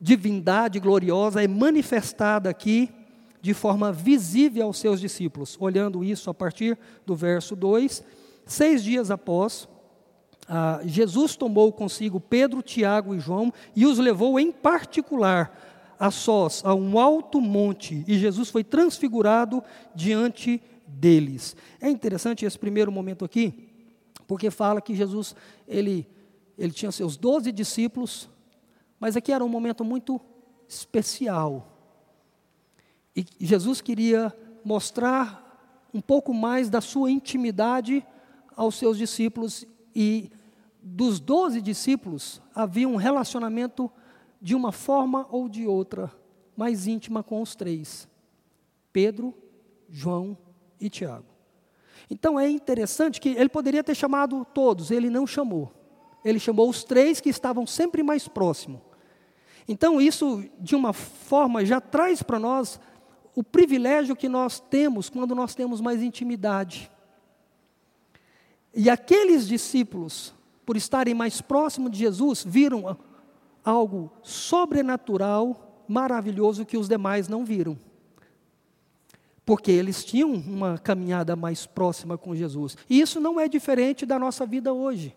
divindade 0.00 0.80
gloriosa 0.80 1.42
é 1.42 1.46
manifestada 1.46 2.50
aqui 2.50 2.90
de 3.40 3.54
forma 3.54 3.92
visível 3.92 4.66
aos 4.66 4.78
seus 4.80 5.00
discípulos. 5.00 5.56
Olhando 5.60 6.02
isso 6.02 6.28
a 6.28 6.34
partir 6.34 6.76
do 7.06 7.14
verso 7.14 7.54
2, 7.54 8.02
seis 8.44 8.82
dias 8.82 9.08
após, 9.08 9.68
ah, 10.48 10.80
Jesus 10.84 11.36
tomou 11.36 11.72
consigo 11.72 12.18
Pedro, 12.18 12.60
Tiago 12.60 13.14
e 13.14 13.20
João 13.20 13.52
e 13.76 13.86
os 13.86 13.98
levou 13.98 14.40
em 14.40 14.50
particular 14.50 15.67
a 15.98 16.10
sós 16.10 16.62
a 16.64 16.74
um 16.74 16.98
alto 16.98 17.40
monte 17.40 18.04
e 18.06 18.18
Jesus 18.18 18.50
foi 18.50 18.62
transfigurado 18.62 19.62
diante 19.94 20.62
deles. 20.86 21.56
É 21.80 21.90
interessante 21.90 22.44
esse 22.44 22.58
primeiro 22.58 22.90
momento 22.92 23.24
aqui, 23.24 23.68
porque 24.26 24.50
fala 24.50 24.80
que 24.80 24.94
Jesus 24.94 25.34
ele 25.66 26.06
ele 26.56 26.72
tinha 26.72 26.90
seus 26.90 27.16
doze 27.16 27.52
discípulos, 27.52 28.28
mas 28.98 29.16
aqui 29.16 29.32
era 29.32 29.44
um 29.44 29.48
momento 29.48 29.84
muito 29.84 30.20
especial. 30.68 31.78
E 33.14 33.24
Jesus 33.40 33.80
queria 33.80 34.34
mostrar 34.64 35.88
um 35.94 36.00
pouco 36.00 36.34
mais 36.34 36.68
da 36.68 36.80
sua 36.80 37.10
intimidade 37.10 38.04
aos 38.56 38.74
seus 38.74 38.98
discípulos 38.98 39.64
e 39.94 40.30
dos 40.82 41.20
doze 41.20 41.60
discípulos 41.60 42.42
havia 42.54 42.88
um 42.88 42.96
relacionamento 42.96 43.90
de 44.40 44.54
uma 44.54 44.72
forma 44.72 45.26
ou 45.30 45.48
de 45.48 45.66
outra, 45.66 46.12
mais 46.56 46.86
íntima 46.86 47.22
com 47.22 47.42
os 47.42 47.54
três: 47.54 48.08
Pedro, 48.92 49.34
João 49.88 50.36
e 50.80 50.88
Tiago. 50.88 51.26
Então 52.10 52.38
é 52.38 52.48
interessante 52.48 53.20
que 53.20 53.30
ele 53.30 53.48
poderia 53.48 53.84
ter 53.84 53.94
chamado 53.94 54.44
todos, 54.54 54.90
ele 54.90 55.10
não 55.10 55.26
chamou. 55.26 55.72
Ele 56.24 56.38
chamou 56.38 56.68
os 56.68 56.84
três 56.84 57.20
que 57.20 57.28
estavam 57.28 57.66
sempre 57.66 58.02
mais 58.02 58.26
próximos. 58.26 58.80
Então, 59.68 60.00
isso, 60.00 60.42
de 60.58 60.74
uma 60.74 60.94
forma, 60.94 61.64
já 61.64 61.80
traz 61.80 62.22
para 62.22 62.38
nós 62.38 62.80
o 63.34 63.44
privilégio 63.44 64.16
que 64.16 64.28
nós 64.28 64.58
temos 64.58 65.10
quando 65.10 65.34
nós 65.34 65.54
temos 65.54 65.80
mais 65.80 66.02
intimidade. 66.02 66.90
E 68.74 68.88
aqueles 68.88 69.46
discípulos, 69.46 70.34
por 70.64 70.76
estarem 70.76 71.14
mais 71.14 71.40
próximos 71.40 71.90
de 71.90 71.98
Jesus, 71.98 72.42
viram 72.44 72.96
algo 73.64 74.12
sobrenatural, 74.22 75.84
maravilhoso 75.88 76.64
que 76.64 76.76
os 76.76 76.88
demais 76.88 77.28
não 77.28 77.44
viram. 77.44 77.78
Porque 79.44 79.70
eles 79.70 80.04
tinham 80.04 80.32
uma 80.32 80.78
caminhada 80.78 81.34
mais 81.34 81.66
próxima 81.66 82.18
com 82.18 82.34
Jesus. 82.34 82.76
E 82.88 83.00
isso 83.00 83.20
não 83.20 83.40
é 83.40 83.48
diferente 83.48 84.04
da 84.04 84.18
nossa 84.18 84.44
vida 84.44 84.72
hoje. 84.72 85.16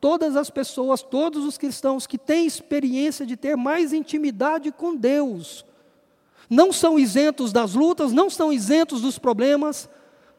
Todas 0.00 0.36
as 0.36 0.50
pessoas, 0.50 1.02
todos 1.02 1.44
os 1.44 1.58
cristãos 1.58 2.06
que 2.06 2.18
têm 2.18 2.46
experiência 2.46 3.24
de 3.24 3.36
ter 3.36 3.56
mais 3.56 3.92
intimidade 3.92 4.70
com 4.70 4.94
Deus, 4.94 5.64
não 6.48 6.72
são 6.72 6.98
isentos 6.98 7.52
das 7.52 7.74
lutas, 7.74 8.12
não 8.12 8.28
são 8.28 8.52
isentos 8.52 9.00
dos 9.00 9.18
problemas, 9.18 9.88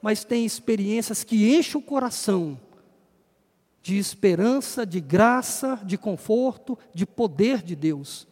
mas 0.02 0.24
têm 0.24 0.46
experiências 0.46 1.24
que 1.24 1.58
enchem 1.58 1.80
o 1.80 1.84
coração 1.84 2.60
de 3.86 4.00
esperança, 4.00 4.84
de 4.84 5.00
graça, 5.00 5.80
de 5.86 5.96
conforto, 5.96 6.76
de 6.92 7.06
poder 7.06 7.62
de 7.62 7.76
Deus. 7.76 8.28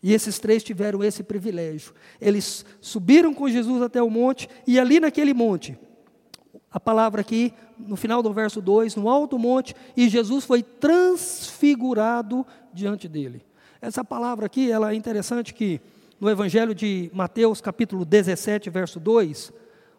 E 0.00 0.12
esses 0.12 0.38
três 0.38 0.62
tiveram 0.62 1.02
esse 1.02 1.24
privilégio. 1.24 1.92
Eles 2.20 2.64
subiram 2.80 3.34
com 3.34 3.48
Jesus 3.48 3.82
até 3.82 4.00
o 4.00 4.08
monte, 4.08 4.48
e 4.64 4.78
ali 4.78 5.00
naquele 5.00 5.34
monte, 5.34 5.76
a 6.70 6.78
palavra 6.78 7.22
aqui, 7.22 7.52
no 7.76 7.96
final 7.96 8.22
do 8.22 8.32
verso 8.32 8.60
2, 8.62 8.94
no 8.94 9.08
alto 9.08 9.36
monte, 9.36 9.74
e 9.96 10.08
Jesus 10.08 10.44
foi 10.44 10.62
transfigurado 10.62 12.46
diante 12.72 13.08
dele. 13.08 13.44
Essa 13.82 14.04
palavra 14.04 14.46
aqui, 14.46 14.70
ela 14.70 14.92
é 14.92 14.94
interessante 14.94 15.52
que 15.52 15.80
no 16.20 16.30
Evangelho 16.30 16.72
de 16.72 17.10
Mateus, 17.12 17.60
capítulo 17.60 18.04
17, 18.04 18.70
verso 18.70 19.00
2, 19.00 19.52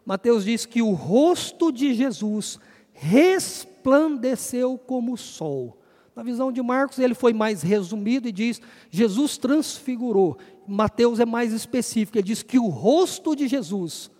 Mateus 0.06 0.46
diz 0.46 0.64
que 0.64 0.80
o 0.80 0.92
rosto 0.92 1.70
de 1.70 1.92
Jesus 1.92 2.58
resplandeceu 3.88 4.78
como 4.78 5.14
o 5.14 5.16
sol. 5.16 5.78
Na 6.14 6.22
visão 6.22 6.52
de 6.52 6.60
Marcos, 6.60 6.98
ele 6.98 7.14
foi 7.14 7.32
mais 7.32 7.62
resumido 7.62 8.28
e 8.28 8.32
diz: 8.32 8.60
Jesus 8.90 9.38
transfigurou. 9.38 10.36
Mateus 10.66 11.18
é 11.20 11.24
mais 11.24 11.52
específico, 11.52 12.18
ele 12.18 12.26
diz 12.26 12.42
que 12.42 12.58
o 12.58 12.68
rosto 12.68 13.34
de 13.34 13.48
Jesus 13.48 14.10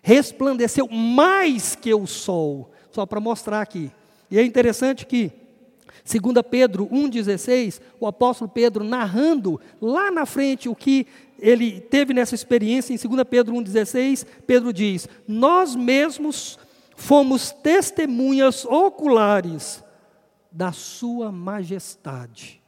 resplandeceu 0.00 0.88
mais 0.88 1.74
que 1.74 1.92
o 1.92 2.06
sol. 2.06 2.70
Só 2.90 3.04
para 3.04 3.20
mostrar 3.20 3.60
aqui. 3.60 3.90
E 4.30 4.38
é 4.38 4.42
interessante 4.42 5.04
que, 5.04 5.30
segundo 6.04 6.42
Pedro 6.42 6.86
1,16, 6.86 7.80
o 8.00 8.06
apóstolo 8.06 8.50
Pedro 8.50 8.82
narrando 8.82 9.60
lá 9.80 10.10
na 10.10 10.24
frente 10.24 10.68
o 10.68 10.74
que 10.74 11.06
ele 11.38 11.80
teve 11.80 12.14
nessa 12.14 12.34
experiência, 12.34 12.94
em 12.94 12.96
2 12.96 13.24
Pedro 13.28 13.54
1,16, 13.56 14.26
Pedro 14.46 14.72
diz: 14.72 15.08
Nós 15.26 15.76
mesmos 15.76 16.58
fomos 16.98 17.52
testemunhas 17.52 18.64
oculares 18.64 19.84
da 20.50 20.72
Sua 20.72 21.30
majestade. 21.30 22.60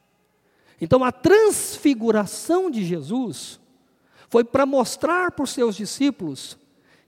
Então, 0.80 1.02
a 1.02 1.10
transfiguração 1.10 2.70
de 2.70 2.84
Jesus 2.84 3.58
foi 4.28 4.44
para 4.44 4.64
mostrar 4.64 5.32
para 5.32 5.42
os 5.42 5.50
seus 5.50 5.74
discípulos 5.74 6.56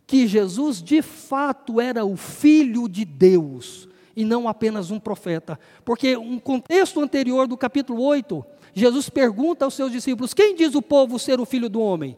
que 0.04 0.26
Jesus 0.26 0.82
de 0.82 1.00
fato 1.00 1.80
era 1.80 2.04
o 2.04 2.16
Filho 2.16 2.88
de 2.88 3.04
Deus 3.04 3.88
e 4.16 4.24
não 4.24 4.48
apenas 4.48 4.90
um 4.90 4.98
profeta. 4.98 5.58
Porque 5.84 6.16
um 6.16 6.40
contexto 6.40 7.00
anterior 7.00 7.46
do 7.46 7.56
capítulo 7.56 8.02
8, 8.02 8.44
Jesus 8.74 9.08
pergunta 9.08 9.64
aos 9.64 9.74
seus 9.74 9.92
discípulos: 9.92 10.34
Quem 10.34 10.56
diz 10.56 10.74
o 10.74 10.82
povo 10.82 11.20
ser 11.20 11.38
o 11.38 11.46
filho 11.46 11.70
do 11.70 11.80
homem? 11.80 12.16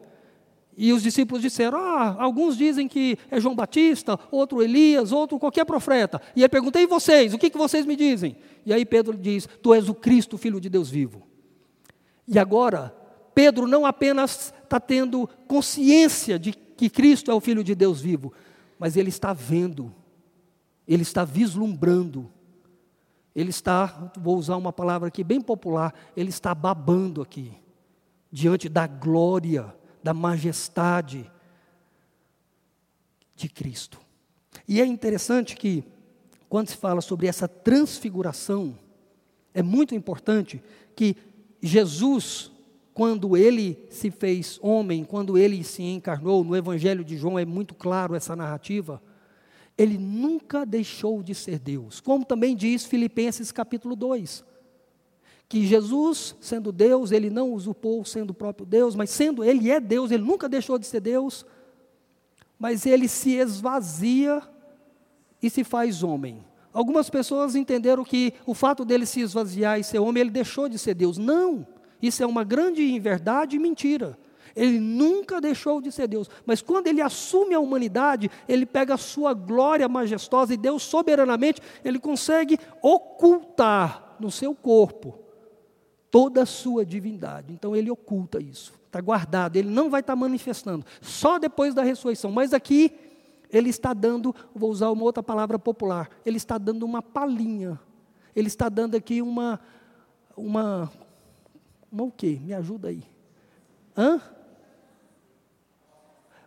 E 0.77 0.91
os 0.91 1.01
discípulos 1.01 1.41
disseram: 1.41 1.77
Ah, 1.79 2.15
alguns 2.19 2.57
dizem 2.57 2.87
que 2.87 3.17
é 3.31 3.39
João 3.39 3.55
Batista, 3.55 4.19
outro 4.29 4.61
Elias, 4.61 5.11
outro 5.11 5.39
qualquer 5.39 5.65
profeta. 5.65 6.21
E 6.35 6.41
ele 6.41 6.49
pergunta: 6.49 6.79
E 6.79 6.85
vocês? 6.85 7.33
O 7.33 7.37
que, 7.37 7.49
que 7.49 7.57
vocês 7.57 7.85
me 7.85 7.95
dizem? 7.95 8.35
E 8.65 8.73
aí 8.73 8.85
Pedro 8.85 9.17
diz: 9.17 9.47
Tu 9.61 9.73
és 9.73 9.87
o 9.87 9.93
Cristo, 9.93 10.37
filho 10.37 10.59
de 10.59 10.69
Deus 10.69 10.89
vivo. 10.89 11.23
E 12.27 12.37
agora, 12.37 12.93
Pedro 13.33 13.67
não 13.67 13.85
apenas 13.85 14.53
está 14.63 14.79
tendo 14.79 15.27
consciência 15.47 16.37
de 16.37 16.51
que 16.53 16.89
Cristo 16.89 17.31
é 17.31 17.33
o 17.33 17.39
Filho 17.39 17.63
de 17.63 17.75
Deus 17.75 18.01
vivo, 18.01 18.33
mas 18.77 18.97
ele 18.97 19.09
está 19.09 19.31
vendo, 19.31 19.93
ele 20.87 21.03
está 21.03 21.23
vislumbrando, 21.23 22.29
ele 23.33 23.49
está, 23.49 24.11
vou 24.17 24.37
usar 24.37 24.57
uma 24.57 24.73
palavra 24.73 25.07
aqui 25.07 25.23
bem 25.23 25.39
popular, 25.39 25.93
ele 26.17 26.29
está 26.29 26.53
babando 26.53 27.21
aqui, 27.21 27.53
diante 28.31 28.67
da 28.67 28.87
glória 28.87 29.73
da 30.05 30.13
majestade 30.13 31.25
de 33.35 33.49
Cristo. 33.49 33.99
E 34.67 34.79
é 34.79 34.85
interessante 34.85 35.55
que, 35.55 35.83
quando 36.47 36.69
se 36.69 36.77
fala 36.77 37.01
sobre 37.01 37.25
essa 37.25 37.47
transfiguração, 37.47 38.77
é 39.51 39.63
muito 39.63 39.95
importante 39.95 40.61
que 40.95 41.17
Jesus, 41.59 42.51
quando 42.93 43.35
ele 43.35 43.83
se 43.89 44.11
fez 44.11 44.59
homem, 44.61 45.03
quando 45.03 45.39
ele 45.39 45.63
se 45.63 45.81
encarnou, 45.81 46.43
no 46.43 46.55
Evangelho 46.55 47.03
de 47.03 47.17
João 47.17 47.39
é 47.39 47.43
muito 47.43 47.73
claro 47.73 48.13
essa 48.13 48.35
narrativa, 48.35 49.01
ele 49.75 49.97
nunca 49.97 50.67
deixou 50.67 51.23
de 51.23 51.33
ser 51.33 51.57
Deus, 51.57 51.99
como 51.99 52.23
também 52.23 52.55
diz 52.55 52.85
Filipenses 52.85 53.51
capítulo 53.51 53.95
2 53.95 54.45
que 55.47 55.65
Jesus, 55.65 56.35
sendo 56.41 56.71
Deus, 56.71 57.11
ele 57.11 57.29
não 57.29 57.51
usurpou 57.53 58.03
sendo 58.03 58.31
o 58.31 58.33
próprio 58.33 58.65
Deus, 58.65 58.95
mas 58.95 59.09
sendo 59.09 59.43
ele 59.43 59.69
é 59.69 59.79
Deus, 59.79 60.11
ele 60.11 60.23
nunca 60.23 60.49
deixou 60.49 60.79
de 60.79 60.85
ser 60.87 60.99
Deus, 60.99 61.45
mas 62.57 62.85
ele 62.85 63.07
se 63.07 63.35
esvazia 63.35 64.41
e 65.41 65.49
se 65.49 65.63
faz 65.63 66.01
homem. 66.01 66.43
Algumas 66.73 67.09
pessoas 67.09 67.55
entenderam 67.55 68.03
que 68.03 68.33
o 68.45 68.53
fato 68.53 68.83
dele 68.83 69.05
se 69.05 69.21
esvaziar 69.21 69.79
e 69.79 69.83
ser 69.83 69.99
homem, 69.99 70.21
ele 70.21 70.31
deixou 70.31 70.67
de 70.67 70.79
ser 70.79 70.93
Deus. 70.95 71.17
Não, 71.17 71.65
isso 72.01 72.23
é 72.23 72.25
uma 72.25 72.43
grande 72.43 72.83
inverdade 72.83 73.55
e 73.55 73.59
mentira. 73.59 74.17
Ele 74.55 74.79
nunca 74.79 75.39
deixou 75.39 75.81
de 75.81 75.91
ser 75.91 76.07
Deus, 76.07 76.29
mas 76.45 76.61
quando 76.61 76.87
ele 76.87 77.01
assume 77.01 77.53
a 77.53 77.59
humanidade, 77.59 78.31
ele 78.47 78.65
pega 78.65 78.93
a 78.93 78.97
sua 78.97 79.33
glória 79.33 79.87
majestosa 79.87 80.53
e 80.53 80.57
Deus 80.57 80.81
soberanamente, 80.81 81.61
ele 81.83 81.99
consegue 81.99 82.57
ocultar 82.81 84.15
no 84.17 84.31
seu 84.31 84.55
corpo 84.55 85.24
toda 86.15 86.43
a 86.43 86.45
sua 86.45 86.85
divindade. 86.85 87.51
Então 87.51 87.75
ele 87.75 87.91
oculta 87.91 88.41
isso, 88.41 88.73
está 88.85 89.01
guardado, 89.01 89.57
ele 89.57 89.69
não 89.69 89.89
vai 89.89 89.99
estar 89.99 90.15
manifestando, 90.15 90.85
só 91.01 91.37
depois 91.37 91.73
da 91.73 91.83
ressurreição. 91.83 92.31
Mas 92.31 92.53
aqui 92.53 92.97
ele 93.51 93.69
está 93.69 93.93
dando, 93.93 94.33
vou 94.55 94.71
usar 94.71 94.89
uma 94.91 95.03
outra 95.03 95.21
palavra 95.21 95.59
popular, 95.59 96.09
ele 96.25 96.37
está 96.37 96.57
dando 96.57 96.83
uma 96.83 97.01
palhinha, 97.01 97.77
ele 98.33 98.47
está 98.47 98.69
dando 98.69 98.95
aqui 98.95 99.21
uma, 99.21 99.59
uma, 100.37 100.89
uma 101.91 102.03
o 102.03 102.11
quê? 102.11 102.39
Me 102.41 102.53
ajuda 102.53 102.87
aí. 102.87 103.03
Hã? 103.97 104.21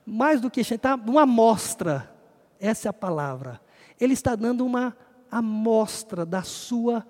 Mais 0.07 0.41
do 0.41 0.51
que 0.51 0.65
tá, 0.79 0.95
uma 0.95 1.25
amostra, 1.25 2.11
essa 2.59 2.89
é 2.89 2.91
a 2.91 2.95
palavra. 2.95 3.61
Ele 4.01 4.15
está 4.15 4.35
dando 4.35 4.65
uma 4.65 4.97
amostra 5.31 6.25
da 6.25 6.43
sua 6.43 7.07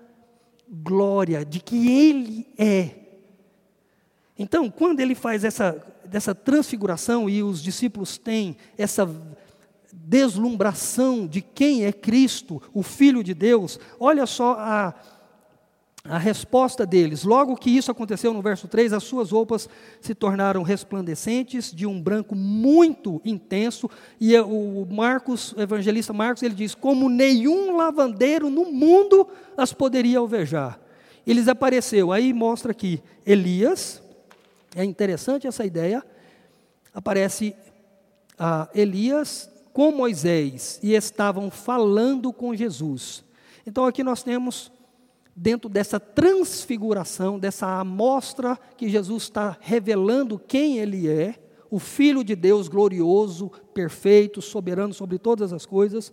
glória, 0.69 1.43
de 1.43 1.59
que 1.59 1.89
Ele 1.89 2.47
é. 2.57 2.91
Então, 4.37 4.69
quando 4.69 5.01
ele 5.01 5.15
faz 5.15 5.43
essa, 5.43 5.85
dessa 6.05 6.33
transfiguração 6.33 7.29
e 7.29 7.43
os 7.43 7.61
discípulos 7.61 8.17
têm 8.17 8.55
essa 8.77 9.05
deslumbração 9.91 11.27
de 11.27 11.41
quem 11.41 11.83
é 11.83 11.91
Cristo, 11.91 12.61
o 12.73 12.81
Filho 12.81 13.21
de 13.21 13.33
Deus, 13.33 13.77
olha 13.99 14.25
só 14.25 14.53
a, 14.57 14.93
a 16.09 16.17
resposta 16.17 16.87
deles, 16.87 17.23
logo 17.23 17.55
que 17.55 17.69
isso 17.69 17.91
aconteceu 17.91 18.33
no 18.33 18.41
verso 18.41 18.67
3, 18.67 18.93
as 18.93 19.03
suas 19.03 19.29
roupas 19.29 19.69
se 20.01 20.15
tornaram 20.15 20.63
resplandecentes, 20.63 21.71
de 21.71 21.85
um 21.85 22.01
branco 22.01 22.35
muito 22.35 23.21
intenso, 23.23 23.87
e 24.19 24.35
o 24.39 24.87
Marcos, 24.89 25.53
o 25.53 25.61
evangelista 25.61 26.11
Marcos, 26.11 26.41
ele 26.41 26.55
diz: 26.55 26.73
como 26.73 27.09
nenhum 27.09 27.77
lavandeiro 27.77 28.49
no 28.49 28.65
mundo 28.65 29.27
as 29.55 29.71
poderia 29.71 30.17
alvejar. 30.17 30.79
Eles 31.27 31.47
apareceu, 31.47 32.11
aí 32.11 32.33
mostra 32.33 32.71
aqui 32.71 33.03
Elias, 33.23 34.01
é 34.75 34.83
interessante 34.83 35.45
essa 35.45 35.63
ideia, 35.63 36.03
aparece 36.91 37.55
Elias 38.73 39.47
com 39.71 39.91
Moisés 39.91 40.79
e 40.81 40.95
estavam 40.95 41.51
falando 41.51 42.33
com 42.33 42.55
Jesus. 42.55 43.23
Então 43.67 43.85
aqui 43.85 44.03
nós 44.03 44.23
temos 44.23 44.71
dentro 45.41 45.69
dessa 45.69 46.01
transfiguração, 46.01 47.39
dessa 47.39 47.79
amostra 47.79 48.59
que 48.75 48.89
Jesus 48.89 49.23
está 49.23 49.57
revelando 49.61 50.37
quem 50.37 50.79
Ele 50.79 51.07
é, 51.07 51.41
o 51.71 51.79
Filho 51.79 52.25
de 52.25 52.35
Deus 52.35 52.67
glorioso, 52.67 53.49
perfeito, 53.73 54.41
soberano 54.41 54.93
sobre 54.93 55.17
todas 55.17 55.53
as 55.53 55.65
coisas, 55.65 56.11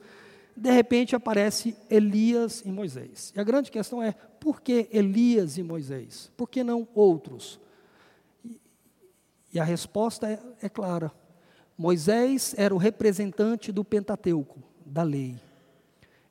de 0.56 0.70
repente 0.70 1.16
aparece 1.16 1.76
Elias 1.90 2.62
e 2.64 2.70
Moisés. 2.70 3.32
E 3.34 3.40
a 3.40 3.42
grande 3.42 3.68
questão 3.68 4.00
é: 4.00 4.12
por 4.38 4.60
que 4.60 4.88
Elias 4.92 5.58
e 5.58 5.62
Moisés? 5.62 6.30
Por 6.36 6.48
que 6.48 6.62
não 6.62 6.86
outros? 6.94 7.58
E 9.52 9.58
a 9.58 9.64
resposta 9.64 10.30
é, 10.30 10.38
é 10.62 10.68
clara: 10.68 11.10
Moisés 11.76 12.54
era 12.56 12.72
o 12.72 12.78
representante 12.78 13.72
do 13.72 13.84
Pentateuco, 13.84 14.62
da 14.84 15.02
lei. 15.02 15.34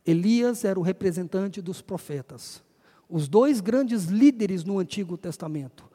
Elias 0.05 0.63
era 0.63 0.79
o 0.79 0.83
representante 0.83 1.61
dos 1.61 1.81
profetas 1.81 2.63
os 3.15 3.29
dois 3.29 3.61
grandes 3.61 4.07
líderes 4.07 4.65
no 4.65 4.77
Antigo 4.77 5.15
Testamento. 5.15 5.85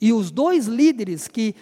E 0.00 0.14
os 0.14 0.30
dois 0.30 0.66
líderes 0.66 1.28
que, 1.28 1.54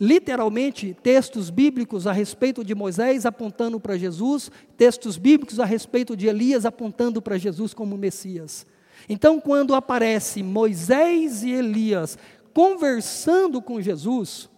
literalmente, 0.00 0.96
textos 1.00 1.48
bíblicos 1.48 2.08
a 2.08 2.12
respeito 2.12 2.64
de 2.64 2.74
Moisés 2.74 3.24
apontando 3.24 3.78
para 3.78 3.96
Jesus, 3.96 4.50
textos 4.76 5.16
bíblicos 5.16 5.60
a 5.60 5.64
respeito 5.64 6.16
de 6.16 6.26
Elias 6.26 6.66
apontando 6.66 7.22
para 7.22 7.38
Jesus 7.38 7.72
como 7.72 7.96
Messias. 7.96 8.66
Então, 9.08 9.40
quando 9.40 9.76
aparece 9.76 10.42
Moisés 10.42 11.44
e 11.44 11.52
Elias 11.52 12.18
conversando 12.52 13.62
com 13.62 13.80
Jesus, 13.80 14.50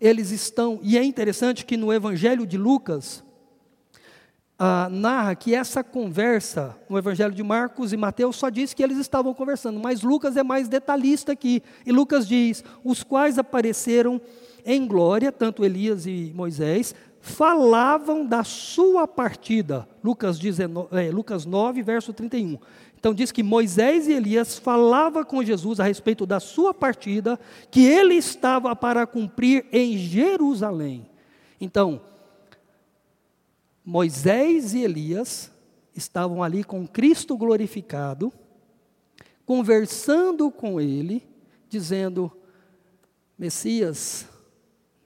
eles 0.00 0.32
estão, 0.32 0.80
e 0.82 0.98
é 0.98 1.04
interessante 1.04 1.64
que 1.64 1.76
no 1.76 1.92
Evangelho 1.92 2.44
de 2.44 2.58
Lucas, 2.58 3.22
ah, 4.64 4.88
narra 4.88 5.34
que 5.34 5.56
essa 5.56 5.82
conversa 5.82 6.76
no 6.88 6.96
Evangelho 6.96 7.34
de 7.34 7.42
Marcos 7.42 7.92
e 7.92 7.96
Mateus 7.96 8.36
só 8.36 8.48
diz 8.48 8.72
que 8.72 8.80
eles 8.80 8.96
estavam 8.96 9.34
conversando, 9.34 9.80
mas 9.80 10.02
Lucas 10.02 10.36
é 10.36 10.42
mais 10.44 10.68
detalhista 10.68 11.32
aqui. 11.32 11.60
E 11.84 11.90
Lucas 11.90 12.28
diz: 12.28 12.62
os 12.84 13.02
quais 13.02 13.40
apareceram 13.40 14.20
em 14.64 14.86
glória, 14.86 15.32
tanto 15.32 15.64
Elias 15.64 16.06
e 16.06 16.30
Moisés, 16.32 16.94
falavam 17.20 18.24
da 18.24 18.44
sua 18.44 19.08
partida. 19.08 19.88
Lucas, 20.00 20.38
19, 20.38 20.96
é, 20.96 21.10
Lucas 21.10 21.44
9, 21.44 21.82
verso 21.82 22.12
31. 22.12 22.56
Então 22.96 23.12
diz 23.12 23.32
que 23.32 23.42
Moisés 23.42 24.06
e 24.06 24.12
Elias 24.12 24.60
falavam 24.60 25.24
com 25.24 25.42
Jesus 25.42 25.80
a 25.80 25.84
respeito 25.84 26.24
da 26.24 26.38
sua 26.38 26.72
partida, 26.72 27.36
que 27.68 27.84
ele 27.84 28.14
estava 28.14 28.76
para 28.76 29.08
cumprir 29.08 29.66
em 29.72 29.98
Jerusalém. 29.98 31.04
Então, 31.60 32.00
Moisés 33.84 34.74
e 34.74 34.84
Elias 34.84 35.50
estavam 35.94 36.42
ali 36.42 36.62
com 36.62 36.86
Cristo 36.86 37.36
glorificado, 37.36 38.32
conversando 39.44 40.50
com 40.52 40.80
ele, 40.80 41.26
dizendo: 41.68 42.30
Messias, 43.36 44.26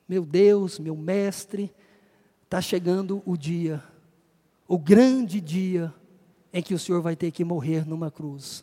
meu 0.07 0.27
Deus, 0.27 0.79
meu 0.79 0.95
mestre, 0.95 1.73
está 2.45 2.61
chegando 2.61 3.23
o 3.25 3.35
dia, 3.35 3.83
o 4.69 4.79
grande 4.79 5.41
dia 5.41 5.93
em 6.53 6.63
que 6.63 6.75
o 6.75 6.79
Senhor 6.79 7.01
vai 7.01 7.17
ter 7.17 7.31
que 7.31 7.45
morrer 7.45 7.87
numa 7.87 8.11
cruz, 8.11 8.63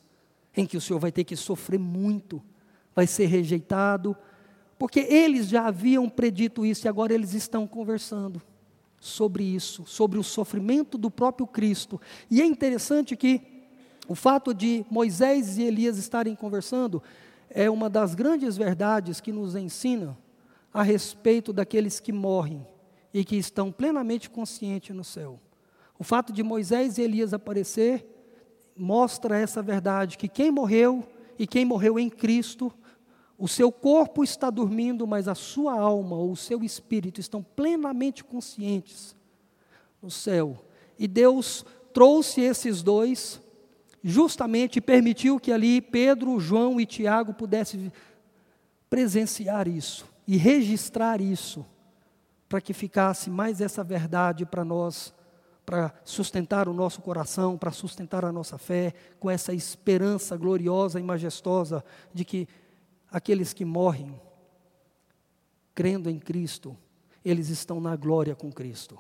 em 0.56 0.66
que 0.66 0.78
o 0.78 0.82
Senhor 0.82 1.00
vai 1.00 1.12
ter 1.12 1.24
que 1.24 1.36
sofrer 1.36 1.80
muito, 1.80 2.42
vai 2.94 3.08
ser 3.08 3.26
rejeitado, 3.26 4.16
porque 4.78 5.00
eles 5.00 5.48
já 5.50 5.68
haviam 5.68 6.08
predito 6.08 6.66
isso 6.66 6.86
e 6.86 6.90
agora 6.90 7.14
eles 7.14 7.34
estão 7.34 7.66
conversando 7.66 8.42
sobre 9.04 9.44
isso, 9.44 9.86
sobre 9.86 10.18
o 10.18 10.24
sofrimento 10.24 10.98
do 10.98 11.12
próprio 11.12 11.46
Cristo. 11.46 12.00
E 12.32 12.42
é 12.42 12.46
interessante 12.46 13.18
que 13.18 13.42
o 14.08 14.16
fato 14.16 14.54
de 14.54 14.86
Moisés 14.90 15.58
e 15.58 15.64
Elias 15.64 15.98
estarem 15.98 16.34
conversando 16.36 17.04
é 17.50 17.70
uma 17.70 17.90
das 17.90 18.16
grandes 18.16 18.56
verdades 18.56 19.20
que 19.20 19.30
nos 19.30 19.58
ensina 19.58 20.18
a 20.74 20.82
respeito 20.82 21.52
daqueles 21.52 22.00
que 22.00 22.14
morrem 22.14 22.66
e 23.14 23.26
que 23.26 23.36
estão 23.36 23.74
plenamente 23.74 24.30
conscientes 24.30 24.96
no 24.96 25.04
céu. 25.04 25.38
O 26.00 26.04
fato 26.04 26.32
de 26.32 26.42
Moisés 26.42 26.98
e 26.98 27.02
Elias 27.02 27.34
aparecer 27.34 28.08
mostra 28.76 29.38
essa 29.38 29.62
verdade 29.62 30.18
que 30.18 30.30
quem 30.30 30.50
morreu 30.50 31.04
e 31.38 31.46
quem 31.46 31.66
morreu 31.66 32.00
em 32.00 32.10
Cristo, 32.10 32.74
O 33.38 33.48
seu 33.48 33.72
corpo 33.72 34.24
está 34.24 34.50
dormindo, 34.50 35.08
mas 35.08 35.28
a 35.28 35.36
sua 35.36 35.74
alma 35.74 36.16
ou 36.16 36.32
o 36.32 36.38
seu 36.38 36.64
espírito 36.64 37.20
estão 37.20 37.42
plenamente 37.42 38.24
conscientes 38.24 39.16
no 40.02 40.12
céu. 40.12 40.58
E 40.98 41.08
Deus 41.08 41.66
trouxe 41.94 42.42
esses 42.42 42.84
dois 42.84 43.42
justamente 44.04 44.82
permitiu 44.82 45.40
que 45.40 45.52
ali 45.52 45.80
Pedro, 45.80 46.40
João 46.40 46.80
e 46.80 46.86
Tiago 46.86 47.34
pudessem 47.34 47.92
presenciar 48.90 49.68
isso 49.68 50.06
e 50.28 50.36
registrar 50.36 51.22
isso, 51.22 51.66
para 52.50 52.62
que 52.62 52.74
ficasse 52.74 53.30
mais 53.30 53.62
essa 53.62 53.84
verdade 53.84 54.46
para 54.46 54.66
nós, 54.66 55.14
para 55.66 55.94
sustentar 56.04 56.68
o 56.68 56.74
nosso 56.74 57.02
coração, 57.02 57.58
para 57.58 57.72
sustentar 57.72 58.26
a 58.26 58.32
nossa 58.32 58.58
fé, 58.58 58.94
com 59.20 59.30
essa 59.30 59.54
esperança 59.54 60.36
gloriosa 60.36 61.00
e 61.00 61.04
majestosa 61.04 61.84
de 62.14 62.26
que 62.26 62.48
aqueles 63.14 63.54
que 63.54 63.64
morrem 63.64 64.20
crendo 65.76 66.10
em 66.10 66.18
Cristo, 66.18 66.76
eles 67.24 67.50
estão 67.50 67.80
na 67.80 67.96
glória 67.96 68.36
com 68.36 68.52
Cristo 68.52 68.98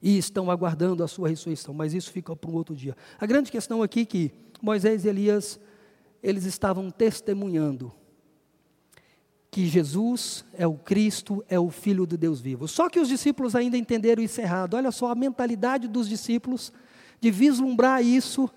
e 0.00 0.16
estão 0.16 0.50
aguardando 0.50 1.04
a 1.04 1.08
sua 1.08 1.28
ressurreição, 1.28 1.74
mas 1.74 1.92
isso 1.92 2.10
fica 2.10 2.34
para 2.34 2.50
um 2.50 2.54
outro 2.54 2.74
dia. 2.74 2.96
A 3.20 3.26
grande 3.26 3.52
questão 3.52 3.82
aqui 3.82 4.00
é 4.00 4.04
que 4.06 4.32
Moisés 4.62 5.04
e 5.04 5.08
Elias, 5.08 5.60
eles 6.22 6.44
estavam 6.44 6.90
testemunhando 6.90 7.92
que 9.50 9.66
Jesus 9.66 10.44
é 10.54 10.66
o 10.66 10.74
Cristo, 10.74 11.44
é 11.48 11.58
o 11.58 11.70
Filho 11.70 12.06
de 12.06 12.16
Deus 12.16 12.40
vivo. 12.40 12.66
Só 12.66 12.88
que 12.88 13.00
os 13.00 13.08
discípulos 13.08 13.54
ainda 13.54 13.76
entenderam 13.76 14.22
isso 14.22 14.40
errado. 14.40 14.74
Olha 14.74 14.90
só 14.90 15.10
a 15.10 15.14
mentalidade 15.14 15.86
dos 15.86 16.08
discípulos 16.08 16.72
de 17.20 17.30
vislumbrar 17.30 18.02
isso 18.02 18.50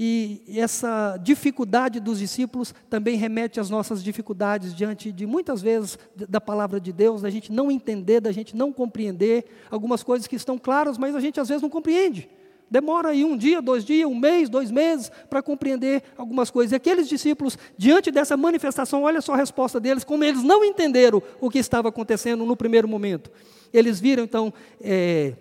e 0.00 0.40
essa 0.56 1.16
dificuldade 1.16 1.98
dos 1.98 2.20
discípulos 2.20 2.72
também 2.88 3.16
remete 3.16 3.58
às 3.58 3.68
nossas 3.68 4.00
dificuldades 4.00 4.72
diante 4.72 5.10
de 5.10 5.26
muitas 5.26 5.60
vezes 5.60 5.98
da 6.14 6.40
palavra 6.40 6.80
de 6.80 6.92
Deus, 6.92 7.22
da 7.22 7.30
gente 7.30 7.50
não 7.50 7.68
entender, 7.68 8.20
da 8.20 8.30
gente 8.30 8.54
não 8.54 8.72
compreender 8.72 9.46
algumas 9.68 10.04
coisas 10.04 10.28
que 10.28 10.36
estão 10.36 10.56
claras, 10.56 10.96
mas 10.96 11.16
a 11.16 11.20
gente 11.20 11.40
às 11.40 11.48
vezes 11.48 11.60
não 11.60 11.68
compreende. 11.68 12.30
Demora 12.70 13.08
aí 13.08 13.24
um 13.24 13.36
dia, 13.36 13.60
dois 13.60 13.84
dias, 13.84 14.08
um 14.08 14.14
mês, 14.14 14.48
dois 14.48 14.70
meses 14.70 15.10
para 15.28 15.42
compreender 15.42 16.04
algumas 16.16 16.48
coisas. 16.48 16.70
E 16.70 16.76
aqueles 16.76 17.08
discípulos, 17.08 17.58
diante 17.76 18.12
dessa 18.12 18.36
manifestação, 18.36 19.02
olha 19.02 19.20
só 19.20 19.34
a 19.34 19.36
resposta 19.36 19.80
deles, 19.80 20.04
como 20.04 20.22
eles 20.22 20.44
não 20.44 20.64
entenderam 20.64 21.20
o 21.40 21.50
que 21.50 21.58
estava 21.58 21.88
acontecendo 21.88 22.44
no 22.44 22.56
primeiro 22.56 22.86
momento. 22.86 23.32
Eles 23.72 23.98
viram 23.98 24.22
então 24.22 24.52
é, 24.80 25.34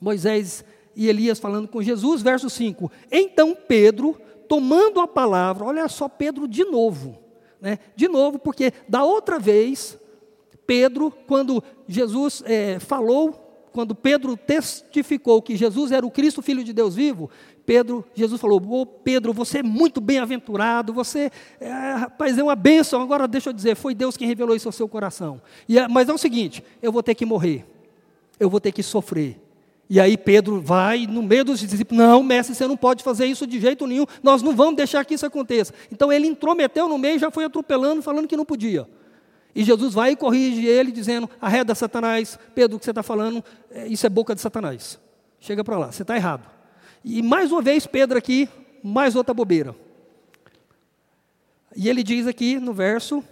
Moisés 0.00 0.64
e 0.94 1.08
Elias 1.08 1.38
falando 1.38 1.68
com 1.68 1.82
Jesus, 1.82 2.22
verso 2.22 2.48
5. 2.48 2.90
Então 3.10 3.56
Pedro, 3.56 4.20
tomando 4.48 5.00
a 5.00 5.08
palavra, 5.08 5.64
olha 5.64 5.88
só 5.88 6.08
Pedro 6.08 6.46
de 6.46 6.64
novo, 6.64 7.18
né? 7.60 7.78
De 7.94 8.08
novo, 8.08 8.38
porque 8.38 8.72
da 8.88 9.04
outra 9.04 9.38
vez, 9.38 9.98
Pedro, 10.66 11.12
quando 11.26 11.62
Jesus 11.86 12.42
é, 12.46 12.78
falou, 12.78 13.42
quando 13.72 13.94
Pedro 13.94 14.36
testificou 14.36 15.40
que 15.40 15.56
Jesus 15.56 15.92
era 15.92 16.04
o 16.04 16.10
Cristo, 16.10 16.42
Filho 16.42 16.62
de 16.62 16.72
Deus 16.72 16.94
vivo, 16.94 17.30
Pedro, 17.64 18.04
Jesus 18.14 18.40
falou: 18.40 18.60
oh, 18.68 18.84
Pedro, 18.84 19.32
você 19.32 19.58
é 19.58 19.62
muito 19.62 20.00
bem-aventurado, 20.00 20.92
você, 20.92 21.30
é, 21.58 21.70
rapaz, 21.94 22.36
é 22.36 22.42
uma 22.42 22.56
bênção. 22.56 23.00
Agora, 23.00 23.26
deixa 23.26 23.48
eu 23.48 23.52
dizer, 23.52 23.76
foi 23.76 23.94
Deus 23.94 24.16
quem 24.16 24.28
revelou 24.28 24.54
isso 24.54 24.68
ao 24.68 24.72
seu 24.72 24.88
coração. 24.88 25.40
E, 25.68 25.76
mas 25.88 26.08
é 26.08 26.12
o 26.12 26.18
seguinte: 26.18 26.62
eu 26.82 26.92
vou 26.92 27.02
ter 27.02 27.14
que 27.14 27.24
morrer, 27.24 27.64
eu 28.38 28.50
vou 28.50 28.60
ter 28.60 28.72
que 28.72 28.82
sofrer, 28.82 29.40
e 29.88 30.00
aí 30.00 30.16
Pedro 30.16 30.60
vai 30.60 31.06
no 31.06 31.22
meio 31.22 31.44
dos 31.44 31.60
discípulos, 31.60 32.02
não, 32.02 32.22
mestre, 32.22 32.54
você 32.54 32.66
não 32.66 32.76
pode 32.76 33.02
fazer 33.02 33.26
isso 33.26 33.46
de 33.46 33.60
jeito 33.60 33.86
nenhum, 33.86 34.06
nós 34.22 34.42
não 34.42 34.56
vamos 34.56 34.76
deixar 34.76 35.04
que 35.04 35.14
isso 35.14 35.26
aconteça. 35.26 35.74
Então 35.90 36.12
ele 36.12 36.26
intrometeu 36.26 36.88
no 36.88 36.96
meio 36.96 37.16
e 37.16 37.18
já 37.18 37.30
foi 37.30 37.44
atropelando, 37.44 38.02
falando 38.02 38.26
que 38.26 38.36
não 38.36 38.44
podia. 38.44 38.86
E 39.54 39.62
Jesus 39.62 39.92
vai 39.92 40.12
e 40.12 40.16
corrige 40.16 40.66
ele, 40.66 40.90
dizendo, 40.90 41.28
arreda 41.40 41.74
Satanás, 41.74 42.38
Pedro, 42.54 42.76
o 42.76 42.78
que 42.78 42.86
você 42.86 42.90
está 42.90 43.02
falando, 43.02 43.44
é, 43.70 43.86
isso 43.86 44.06
é 44.06 44.08
boca 44.08 44.34
de 44.34 44.40
Satanás. 44.40 44.98
Chega 45.38 45.62
para 45.62 45.76
lá, 45.76 45.92
você 45.92 46.02
está 46.02 46.16
errado. 46.16 46.48
E 47.04 47.20
mais 47.20 47.52
uma 47.52 47.60
vez 47.60 47.86
Pedro 47.86 48.16
aqui, 48.16 48.48
mais 48.82 49.14
outra 49.14 49.34
bobeira. 49.34 49.74
E 51.76 51.88
ele 51.88 52.02
diz 52.02 52.26
aqui 52.26 52.58
no 52.58 52.72
verso 52.72 53.22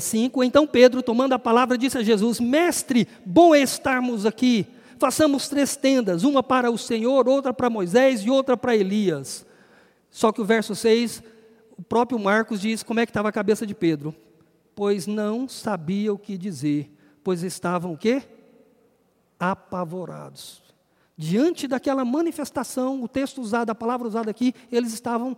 5, 0.00 0.42
é, 0.42 0.46
então 0.46 0.66
Pedro, 0.66 1.02
tomando 1.02 1.32
a 1.32 1.38
palavra, 1.38 1.78
disse 1.78 1.96
a 1.96 2.02
Jesus, 2.02 2.38
mestre, 2.38 3.08
bom 3.24 3.54
estarmos 3.54 4.26
aqui, 4.26 4.66
façamos 5.02 5.48
três 5.48 5.74
tendas, 5.74 6.22
uma 6.22 6.44
para 6.44 6.70
o 6.70 6.78
Senhor, 6.78 7.28
outra 7.28 7.52
para 7.52 7.68
Moisés 7.68 8.20
e 8.20 8.30
outra 8.30 8.56
para 8.56 8.76
Elias. 8.76 9.44
Só 10.08 10.30
que 10.30 10.40
o 10.40 10.44
verso 10.44 10.76
6, 10.76 11.24
o 11.76 11.82
próprio 11.82 12.20
Marcos 12.20 12.60
diz 12.60 12.84
como 12.84 13.00
é 13.00 13.04
que 13.04 13.10
estava 13.10 13.28
a 13.28 13.32
cabeça 13.32 13.66
de 13.66 13.74
Pedro. 13.74 14.14
Pois 14.76 15.08
não 15.08 15.48
sabia 15.48 16.12
o 16.12 16.18
que 16.18 16.38
dizer, 16.38 16.96
pois 17.24 17.42
estavam 17.42 17.94
o 17.94 17.98
quê? 17.98 18.22
Apavorados. 19.40 20.62
Diante 21.16 21.66
daquela 21.66 22.04
manifestação, 22.04 23.02
o 23.02 23.08
texto 23.08 23.40
usado, 23.40 23.70
a 23.70 23.74
palavra 23.74 24.06
usada 24.06 24.30
aqui, 24.30 24.54
eles 24.70 24.94
estavam 24.94 25.36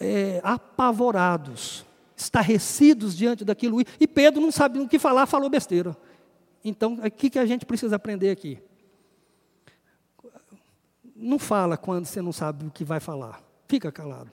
é, 0.00 0.40
apavorados, 0.42 1.86
estarrecidos 2.16 3.16
diante 3.16 3.44
daquilo. 3.44 3.80
E 4.00 4.08
Pedro 4.08 4.40
não 4.40 4.50
sabia 4.50 4.82
o 4.82 4.88
que 4.88 4.98
falar, 4.98 5.26
falou 5.26 5.48
besteira. 5.48 5.96
Então, 6.64 6.94
o 6.94 7.08
que, 7.08 7.30
que 7.30 7.38
a 7.38 7.46
gente 7.46 7.64
precisa 7.64 7.94
aprender 7.94 8.30
aqui? 8.30 8.58
Não 11.18 11.38
fala 11.38 11.76
quando 11.76 12.04
você 12.04 12.20
não 12.20 12.32
sabe 12.32 12.66
o 12.66 12.70
que 12.70 12.84
vai 12.84 13.00
falar. 13.00 13.42
Fica 13.66 13.90
calado. 13.90 14.30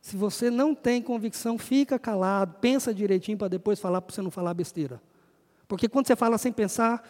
Se 0.00 0.16
você 0.16 0.50
não 0.50 0.74
tem 0.74 1.02
convicção, 1.02 1.58
fica 1.58 1.98
calado, 1.98 2.56
pensa 2.60 2.94
direitinho 2.94 3.36
para 3.36 3.48
depois 3.48 3.80
falar, 3.80 4.00
para 4.00 4.14
você 4.14 4.22
não 4.22 4.30
falar 4.30 4.54
besteira. 4.54 5.00
Porque 5.66 5.88
quando 5.88 6.06
você 6.06 6.14
fala 6.14 6.38
sem 6.38 6.52
pensar, 6.52 7.02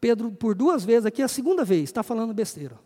Pedro, 0.00 0.30
por 0.32 0.54
duas 0.54 0.84
vezes, 0.84 1.04
aqui 1.06 1.20
é 1.20 1.24
a 1.24 1.28
segunda 1.28 1.64
vez, 1.64 1.84
está 1.84 2.02
falando 2.02 2.32
besteira. 2.32 2.78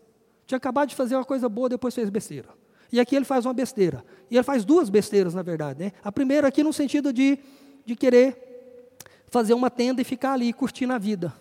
Tinha 0.45 0.57
acabado 0.57 0.89
de 0.89 0.95
fazer 0.95 1.15
uma 1.15 1.23
coisa 1.23 1.47
boa, 1.47 1.69
depois 1.69 1.95
fez 1.95 2.09
besteira. 2.09 2.49
E 2.91 2.99
aqui 2.99 3.15
ele 3.15 3.25
faz 3.25 3.45
uma 3.45 3.53
besteira. 3.53 4.03
E 4.29 4.35
ele 4.35 4.43
faz 4.43 4.65
duas 4.65 4.89
besteiras, 4.89 5.33
na 5.33 5.41
verdade. 5.41 5.81
Né? 5.81 5.93
A 6.03 6.11
primeira 6.11 6.47
aqui 6.47 6.61
no 6.61 6.73
sentido 6.73 7.13
de, 7.13 7.39
de 7.85 7.95
querer 7.95 8.93
fazer 9.27 9.53
uma 9.53 9.71
tenda 9.71 10.01
e 10.01 10.03
ficar 10.03 10.33
ali 10.33 10.51
curtindo 10.53 10.93
a 10.93 10.97
vida. 10.97 11.33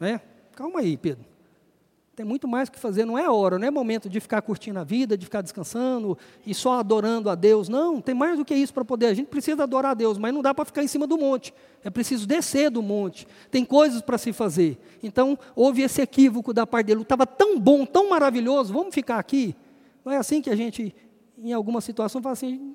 Né? 0.00 0.20
Calma 0.56 0.80
aí, 0.80 0.96
Pedro. 0.96 1.29
Tem 2.16 2.26
muito 2.26 2.46
mais 2.48 2.68
o 2.68 2.72
que 2.72 2.78
fazer, 2.78 3.04
não 3.04 3.16
é 3.16 3.30
hora, 3.30 3.58
não 3.58 3.66
é 3.66 3.70
momento 3.70 4.08
de 4.08 4.20
ficar 4.20 4.42
curtindo 4.42 4.78
a 4.78 4.84
vida, 4.84 5.16
de 5.16 5.24
ficar 5.24 5.40
descansando 5.40 6.18
e 6.44 6.52
só 6.52 6.80
adorando 6.80 7.30
a 7.30 7.34
Deus. 7.34 7.68
Não, 7.68 8.00
tem 8.00 8.14
mais 8.14 8.36
do 8.36 8.44
que 8.44 8.54
isso 8.54 8.74
para 8.74 8.84
poder. 8.84 9.06
A 9.06 9.14
gente 9.14 9.28
precisa 9.28 9.62
adorar 9.62 9.92
a 9.92 9.94
Deus, 9.94 10.18
mas 10.18 10.34
não 10.34 10.42
dá 10.42 10.52
para 10.52 10.64
ficar 10.64 10.82
em 10.82 10.88
cima 10.88 11.06
do 11.06 11.16
monte. 11.16 11.54
É 11.82 11.88
preciso 11.88 12.26
descer 12.26 12.68
do 12.68 12.82
monte. 12.82 13.26
Tem 13.50 13.64
coisas 13.64 14.02
para 14.02 14.18
se 14.18 14.32
fazer. 14.32 14.78
Então, 15.02 15.38
houve 15.54 15.82
esse 15.82 16.02
equívoco 16.02 16.52
da 16.52 16.66
parte 16.66 16.88
dele. 16.88 17.02
Estava 17.02 17.26
tão 17.26 17.58
bom, 17.58 17.86
tão 17.86 18.10
maravilhoso, 18.10 18.72
vamos 18.72 18.94
ficar 18.94 19.18
aqui. 19.18 19.54
Não 20.04 20.12
é 20.12 20.16
assim 20.16 20.42
que 20.42 20.50
a 20.50 20.56
gente, 20.56 20.94
em 21.38 21.52
alguma 21.52 21.80
situação, 21.80 22.20
fala 22.20 22.32
assim: 22.32 22.74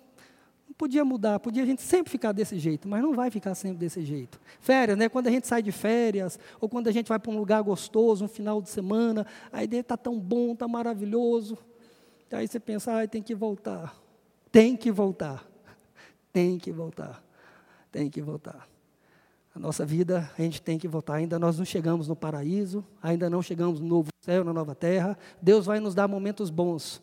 Podia 0.77 1.05
mudar, 1.05 1.39
podia 1.39 1.63
a 1.63 1.65
gente 1.65 1.81
sempre 1.81 2.11
ficar 2.11 2.33
desse 2.33 2.59
jeito, 2.59 2.87
mas 2.87 3.01
não 3.01 3.13
vai 3.13 3.31
ficar 3.31 3.55
sempre 3.55 3.77
desse 3.77 4.03
jeito. 4.03 4.39
Férias, 4.59 4.97
né? 4.97 5.07
Quando 5.07 5.27
a 5.27 5.31
gente 5.31 5.47
sai 5.47 5.61
de 5.61 5.71
férias, 5.71 6.37
ou 6.59 6.67
quando 6.67 6.87
a 6.87 6.91
gente 6.91 7.07
vai 7.07 7.17
para 7.17 7.31
um 7.31 7.37
lugar 7.37 7.61
gostoso, 7.61 8.25
um 8.25 8.27
final 8.27 8.61
de 8.61 8.69
semana, 8.69 9.25
a 9.53 9.63
ideia 9.63 9.79
está 9.79 9.95
tão 9.95 10.19
bom, 10.19 10.51
está 10.51 10.67
maravilhoso. 10.67 11.57
Aí 12.31 12.45
você 12.45 12.59
pensa, 12.59 13.01
ah, 13.01 13.07
tem 13.07 13.21
que 13.21 13.33
voltar. 13.33 13.95
Tem 14.51 14.75
que 14.75 14.91
voltar. 14.91 15.47
Tem 16.33 16.57
que 16.57 16.71
voltar. 16.71 17.23
Tem 17.89 18.09
que 18.09 18.21
voltar. 18.21 18.67
A 19.55 19.59
nossa 19.59 19.85
vida, 19.85 20.29
a 20.37 20.41
gente 20.41 20.61
tem 20.61 20.77
que 20.77 20.89
voltar. 20.89 21.15
Ainda 21.15 21.39
nós 21.39 21.57
não 21.57 21.63
chegamos 21.63 22.09
no 22.09 22.15
paraíso, 22.15 22.83
ainda 23.01 23.29
não 23.29 23.41
chegamos 23.41 23.79
no 23.79 23.87
novo 23.87 24.09
céu, 24.19 24.43
na 24.43 24.51
nova 24.51 24.75
terra. 24.75 25.17
Deus 25.41 25.65
vai 25.65 25.79
nos 25.79 25.95
dar 25.95 26.09
momentos 26.09 26.49
bons 26.49 27.01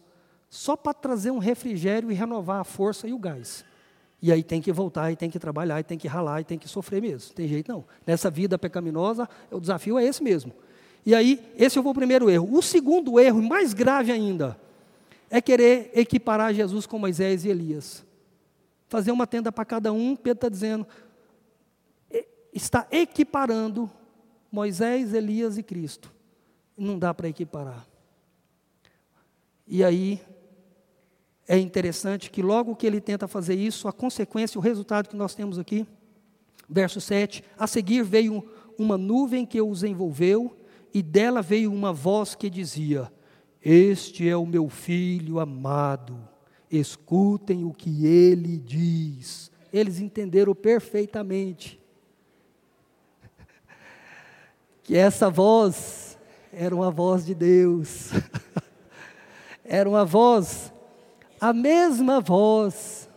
só 0.52 0.76
para 0.76 0.92
trazer 0.92 1.30
um 1.30 1.38
refrigério 1.38 2.12
e 2.12 2.14
renovar 2.14 2.60
a 2.60 2.64
força 2.64 3.08
e 3.08 3.12
o 3.14 3.18
gás. 3.18 3.64
E 4.20 4.30
aí 4.30 4.42
tem 4.42 4.60
que 4.60 4.70
voltar, 4.70 5.10
e 5.10 5.16
tem 5.16 5.30
que 5.30 5.38
trabalhar, 5.38 5.80
e 5.80 5.82
tem 5.82 5.96
que 5.96 6.06
ralar, 6.06 6.42
e 6.42 6.44
tem 6.44 6.58
que 6.58 6.68
sofrer 6.68 7.00
mesmo. 7.00 7.32
Tem 7.32 7.48
jeito 7.48 7.72
não. 7.72 7.86
Nessa 8.06 8.30
vida 8.30 8.58
pecaminosa, 8.58 9.26
o 9.50 9.58
desafio 9.58 9.98
é 9.98 10.04
esse 10.04 10.22
mesmo. 10.22 10.52
E 11.06 11.14
aí, 11.14 11.42
esse 11.56 11.80
foi 11.82 11.90
o 11.90 11.94
primeiro 11.94 12.28
erro. 12.28 12.54
O 12.54 12.60
segundo 12.60 13.18
erro, 13.18 13.40
mais 13.40 13.72
grave 13.72 14.12
ainda, 14.12 14.60
é 15.30 15.40
querer 15.40 15.90
equiparar 15.94 16.52
Jesus 16.52 16.84
com 16.84 16.98
Moisés 16.98 17.46
e 17.46 17.48
Elias. 17.48 18.04
Fazer 18.88 19.10
uma 19.10 19.26
tenda 19.26 19.50
para 19.50 19.64
cada 19.64 19.90
um, 19.90 20.14
Pedro 20.14 20.36
está 20.36 20.48
dizendo, 20.50 20.86
está 22.52 22.86
equiparando 22.90 23.90
Moisés, 24.50 25.14
Elias 25.14 25.56
e 25.56 25.62
Cristo. 25.62 26.12
Não 26.76 26.98
dá 26.98 27.14
para 27.14 27.26
equiparar. 27.26 27.86
E 29.66 29.82
aí, 29.82 30.20
é 31.52 31.58
interessante 31.58 32.30
que 32.30 32.40
logo 32.40 32.74
que 32.74 32.86
ele 32.86 32.98
tenta 32.98 33.28
fazer 33.28 33.54
isso, 33.54 33.86
a 33.86 33.92
consequência, 33.92 34.58
o 34.58 34.62
resultado 34.62 35.10
que 35.10 35.14
nós 35.14 35.34
temos 35.34 35.58
aqui, 35.58 35.86
verso 36.66 36.98
7, 36.98 37.44
a 37.58 37.66
seguir 37.66 38.02
veio 38.02 38.42
uma 38.78 38.96
nuvem 38.96 39.44
que 39.44 39.60
os 39.60 39.84
envolveu, 39.84 40.56
e 40.94 41.02
dela 41.02 41.42
veio 41.42 41.70
uma 41.70 41.92
voz 41.92 42.34
que 42.34 42.48
dizia: 42.48 43.12
Este 43.62 44.26
é 44.26 44.34
o 44.34 44.46
meu 44.46 44.70
filho 44.70 45.40
amado, 45.40 46.26
escutem 46.70 47.66
o 47.66 47.74
que 47.74 48.06
ele 48.06 48.56
diz. 48.56 49.52
eles 49.70 50.00
entenderam 50.00 50.54
perfeitamente 50.54 51.78
que 54.82 54.96
essa 54.96 55.28
voz 55.28 56.16
era 56.50 56.74
uma 56.74 56.90
voz 56.90 57.26
de 57.26 57.34
Deus. 57.34 58.10
era 59.62 59.86
uma 59.86 60.06
voz, 60.06 60.71
a 61.42 61.52
mesma 61.52 62.20
voz. 62.20 63.10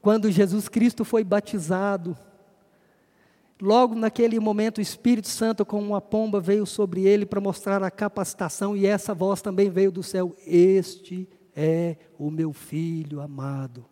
Quando 0.00 0.30
Jesus 0.30 0.70
Cristo 0.70 1.04
foi 1.04 1.22
batizado, 1.22 2.16
Logo 3.60 3.94
naquele 3.94 4.38
momento, 4.38 4.76
o 4.76 4.82
Espírito 4.82 5.28
Santo, 5.28 5.64
como 5.64 5.86
uma 5.86 6.00
pomba, 6.00 6.38
veio 6.38 6.66
sobre 6.66 7.06
ele 7.06 7.24
para 7.24 7.40
mostrar 7.40 7.82
a 7.82 7.90
capacitação, 7.90 8.76
e 8.76 8.84
essa 8.84 9.14
voz 9.14 9.40
também 9.40 9.70
veio 9.70 9.90
do 9.90 10.02
céu: 10.02 10.36
Este 10.46 11.26
é 11.54 11.96
o 12.18 12.30
meu 12.30 12.52
filho 12.52 13.18
amado. 13.18 13.86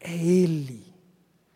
É 0.00 0.16
ele. 0.16 0.86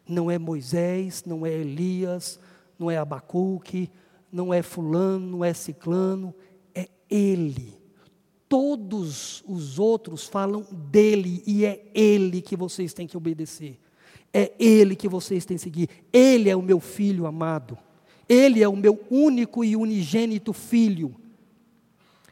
Não 0.07 0.31
é 0.31 0.39
Moisés, 0.39 1.25
não 1.25 1.47
é 1.47 1.53
Elias, 1.53 2.39
não 2.79 2.91
é 2.91 2.99
Abacuque, 2.99 3.91
não 4.31 4.53
é 4.53 4.61
Fulano, 4.61 5.27
não 5.27 5.43
é 5.43 5.55
Ciclano, 5.55 6.35
é 6.75 6.87
ele. 7.09 7.80
Todos 8.51 9.43
os 9.47 9.79
outros 9.79 10.27
falam 10.27 10.67
dele, 10.71 11.43
e 11.47 11.65
é 11.65 11.87
ele 11.95 12.43
que 12.43 12.55
vocês 12.55 12.93
têm 12.93 13.07
que 13.07 13.17
obedecer. 13.17 13.79
É 14.33 14.53
Ele 14.59 14.95
que 14.95 15.09
vocês 15.09 15.45
têm 15.45 15.57
que 15.57 15.63
seguir. 15.63 15.89
Ele 16.13 16.49
é 16.49 16.57
o 16.57 16.63
meu 16.63 16.81
filho 16.81 17.27
amado. 17.27 17.77
Ele 18.29 18.63
é 18.63 18.69
o 18.69 18.77
meu 18.77 19.01
único 19.11 19.65
e 19.65 19.75
unigênito 19.75 20.53
filho, 20.53 21.17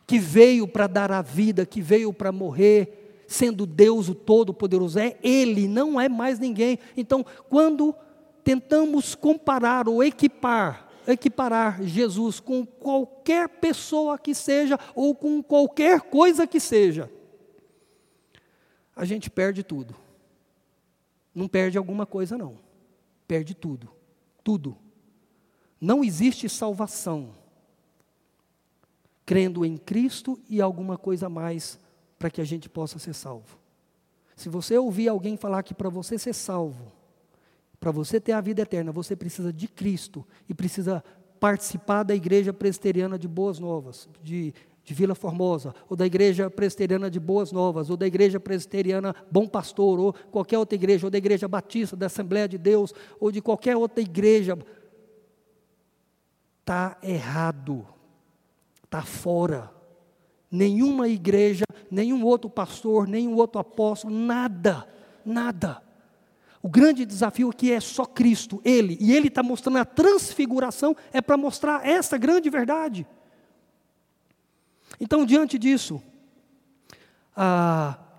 que 0.07 0.19
veio 0.19 0.67
para 0.69 0.87
dar 0.87 1.11
a 1.11 1.21
vida, 1.21 1.67
que 1.67 1.81
veio 1.81 2.13
para 2.13 2.31
morrer, 2.31 3.25
sendo 3.27 3.67
Deus 3.67 4.09
o 4.09 4.15
Todo-Poderoso. 4.15 4.99
É 4.99 5.17
Ele, 5.25 5.67
não 5.67 6.01
é 6.01 6.09
mais 6.09 6.39
ninguém. 6.39 6.79
Então, 6.97 7.27
quando 7.49 7.95
tentamos 8.45 9.17
comparar 9.17 9.89
ou 9.89 10.03
equipar, 10.03 10.88
equiparar 11.09 11.83
Jesus 11.83 12.39
com 12.39 12.67
qualquer 12.67 13.49
pessoa 13.49 14.19
que 14.19 14.35
seja, 14.35 14.79
ou 14.95 15.15
com 15.15 15.43
qualquer 15.43 16.03
coisa 16.03 16.47
que 16.47 16.61
seja, 16.61 17.11
a 18.95 19.05
gente 19.05 19.31
perde 19.31 19.63
tudo. 19.63 19.97
Não 21.35 21.49
perde 21.49 21.79
alguma 21.79 22.05
coisa, 22.05 22.37
não. 22.37 22.59
Perde 23.27 23.55
tudo. 23.55 23.91
Tudo. 24.45 24.77
Não 25.81 26.05
existe 26.05 26.49
salvação 26.49 27.31
crendo 29.25 29.65
em 29.65 29.77
Cristo 29.77 30.41
e 30.49 30.61
alguma 30.61 30.99
coisa 30.99 31.29
mais 31.29 31.79
para 32.19 32.31
que 32.31 32.41
a 32.41 32.45
gente 32.45 32.69
possa 32.69 32.99
ser 32.99 33.15
salvo. 33.15 33.59
Se 34.35 34.49
você 34.49 34.77
ouvir 34.77 35.09
alguém 35.09 35.37
falar 35.37 35.63
que 35.63 35.75
para 35.75 35.89
você 35.89 36.19
ser 36.19 36.33
salvo, 36.33 36.98
para 37.79 37.91
você 37.91 38.21
ter 38.21 38.33
a 38.33 38.41
vida 38.41 38.63
eterna, 38.63 38.93
você 38.93 39.15
precisa 39.15 39.53
de 39.53 39.69
Cristo 39.69 40.27
e 40.49 40.55
precisa 40.55 41.03
participar 41.39 42.03
da 42.03 42.15
igreja 42.15 42.53
presbiteriana 42.53 43.19
de 43.19 43.29
Boas 43.29 43.59
Novas, 43.59 44.09
de 44.23 44.53
de 44.89 44.95
Vila 44.95 45.15
Formosa, 45.15 45.75
ou 45.87 45.95
da 45.95 46.07
Igreja 46.07 46.49
Presbiteriana 46.49 47.11
de 47.11 47.21
Boas 47.21 47.53
Novas, 47.53 47.91
ou 47.91 47.97
da 47.97 48.07
Igreja 48.07 48.41
Presbiteriana 48.41 49.15
Bom 49.31 49.47
Pastor, 49.47 50.01
ou 50.01 50.15
qualquer 50.33 50.57
outra 50.57 50.77
igreja, 50.77 51.07
ou 51.07 51.11
da 51.11 51.19
Igreja 51.19 51.47
Batista, 51.47 51.95
da 51.95 52.07
Assembleia 52.07 52.49
de 52.49 52.57
Deus, 52.57 52.95
ou 53.21 53.31
de 53.31 53.43
qualquer 53.43 53.77
outra 53.77 54.03
igreja, 54.03 54.59
está 56.61 56.97
errado, 57.03 57.87
está 58.83 59.03
fora. 59.03 59.71
Nenhuma 60.51 61.07
igreja, 61.07 61.65
nenhum 61.91 62.25
outro 62.25 62.49
pastor, 62.49 63.07
nenhum 63.07 63.37
outro 63.37 63.61
apóstolo, 63.61 64.15
nada, 64.15 64.89
nada. 65.23 65.83
O 66.63 66.69
grande 66.69 67.05
desafio 67.05 67.51
aqui 67.51 67.71
é 67.71 67.81
só 67.81 68.05
Cristo, 68.05 68.61
Ele, 68.65 68.99
e 69.01 69.15
Ele 69.15 69.29
está 69.29 69.43
mostrando 69.43 69.79
a 69.79 69.85
transfiguração, 69.85 70.97
é 71.13 71.21
para 71.21 71.37
mostrar 71.37 71.87
essa 71.87 72.19
grande 72.19 72.51
verdade. 72.51 73.07
Então, 75.01 75.25
diante 75.25 75.59
disso, 75.59 76.03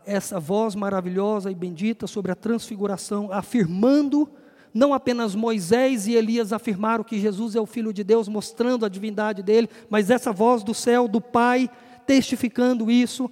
essa 0.06 0.40
voz 0.40 0.76
maravilhosa 0.76 1.52
e 1.52 1.56
bendita 1.56 2.08
sobre 2.08 2.32
a 2.32 2.36
transfiguração, 2.36 3.32
afirmando, 3.32 4.30
não 4.74 4.94
apenas 4.94 5.36
Moisés 5.36 6.08
e 6.08 6.14
Elias 6.14 6.54
afirmaram 6.54 7.04
que 7.04 7.20
Jesus 7.20 7.56
é 7.56 7.60
o 7.60 7.66
Filho 7.66 7.92
de 7.92 8.04
Deus, 8.04 8.30
mostrando 8.30 8.86
a 8.86 8.90
divindade 8.90 9.44
dele, 9.44 9.70
mas 9.90 10.10
essa 10.10 10.32
voz 10.32 10.64
do 10.64 10.74
céu, 10.74 11.08
do 11.08 11.20
Pai, 11.20 11.70
testificando 12.06 12.90
isso. 12.90 13.30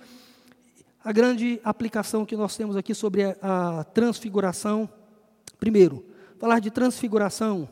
A 1.08 1.14
grande 1.14 1.62
aplicação 1.64 2.26
que 2.26 2.36
nós 2.36 2.58
temos 2.58 2.76
aqui 2.76 2.94
sobre 2.94 3.24
a, 3.24 3.80
a 3.80 3.84
transfiguração. 3.86 4.90
Primeiro, 5.58 6.06
falar 6.38 6.60
de 6.60 6.70
transfiguração, 6.70 7.70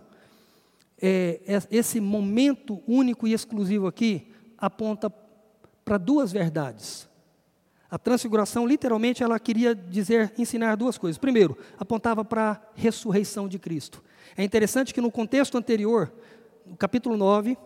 é, 1.01 1.41
é, 1.45 1.61
esse 1.69 1.99
momento 1.99 2.81
único 2.87 3.27
e 3.27 3.33
exclusivo 3.33 3.87
aqui 3.87 4.31
aponta 4.57 5.13
para 5.83 5.97
duas 5.97 6.31
verdades. 6.31 7.09
A 7.91 7.99
transfiguração, 7.99 8.65
literalmente, 8.65 9.21
ela 9.21 9.37
queria 9.37 9.75
dizer, 9.75 10.33
ensinar 10.37 10.77
duas 10.77 10.97
coisas. 10.97 11.17
Primeiro, 11.17 11.57
apontava 11.77 12.23
para 12.23 12.51
a 12.51 12.61
ressurreição 12.73 13.49
de 13.49 13.59
Cristo. 13.59 14.01
É 14.37 14.45
interessante 14.45 14.93
que 14.93 15.01
no 15.01 15.11
contexto 15.11 15.57
anterior, 15.57 16.09
no 16.65 16.77
capítulo 16.77 17.17
9, 17.17 17.57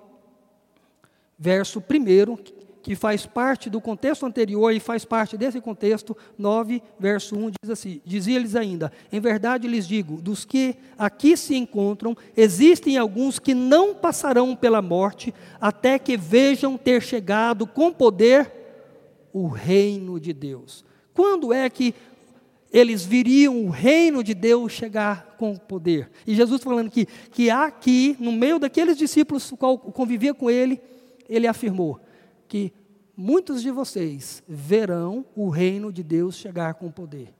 verso 1.37 1.79
1, 1.79 2.58
que 2.89 2.95
faz 2.95 3.23
parte 3.23 3.69
do 3.69 3.79
contexto 3.79 4.25
anterior 4.25 4.71
e 4.71 4.79
faz 4.79 5.05
parte 5.05 5.37
desse 5.37 5.61
contexto, 5.61 6.17
9, 6.35 6.81
verso 6.99 7.35
1 7.35 7.51
diz 7.61 7.69
assim: 7.69 8.01
Dizia-lhes 8.03 8.55
ainda: 8.55 8.91
Em 9.11 9.19
verdade 9.19 9.67
lhes 9.67 9.87
digo, 9.87 10.19
dos 10.19 10.43
que 10.43 10.75
aqui 10.97 11.37
se 11.37 11.55
encontram, 11.55 12.17
existem 12.35 12.97
alguns 12.97 13.37
que 13.37 13.53
não 13.53 13.93
passarão 13.93 14.55
pela 14.55 14.81
morte, 14.81 15.31
até 15.61 15.99
que 15.99 16.17
vejam 16.17 16.79
ter 16.79 16.99
chegado 17.03 17.67
com 17.67 17.93
poder 17.93 18.51
o 19.31 19.47
reino 19.47 20.19
de 20.19 20.33
Deus. 20.33 20.83
Quando 21.13 21.53
é 21.53 21.69
que 21.69 21.93
eles 22.73 23.05
viriam 23.05 23.67
o 23.67 23.69
reino 23.69 24.23
de 24.23 24.33
Deus 24.33 24.71
chegar 24.71 25.35
com 25.37 25.55
poder? 25.55 26.09
E 26.25 26.33
Jesus 26.33 26.63
falando 26.63 26.89
que, 26.89 27.05
que 27.05 27.51
aqui, 27.51 28.17
no 28.19 28.31
meio 28.31 28.57
daqueles 28.57 28.97
discípulos 28.97 29.47
que 29.47 29.57
convivia 29.91 30.33
com 30.33 30.49
ele, 30.49 30.81
ele 31.29 31.45
afirmou: 31.45 32.01
que 32.49 32.73
muitos 33.19 33.61
de 33.61 33.69
vocês 33.69 34.41
verão 34.47 35.25
o 35.35 35.49
reino 35.49 35.91
de 35.91 36.01
Deus 36.01 36.37
chegar 36.37 36.75
com 36.75 36.89
poder. 36.89 37.33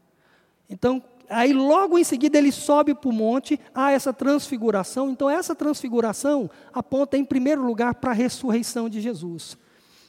Então, 0.69 1.01
aí 1.29 1.53
logo 1.53 1.97
em 1.97 2.03
seguida 2.03 2.37
ele 2.37 2.51
sobe 2.51 2.93
para 2.93 3.09
o 3.09 3.13
monte, 3.13 3.57
há 3.73 3.91
essa 3.91 4.11
transfiguração. 4.11 5.09
Então, 5.09 5.29
essa 5.29 5.55
transfiguração 5.55 6.49
aponta 6.73 7.17
em 7.17 7.23
primeiro 7.23 7.65
lugar 7.65 7.95
para 7.95 8.11
a 8.11 8.13
ressurreição 8.13 8.89
de 8.89 8.99
Jesus. 8.99 9.57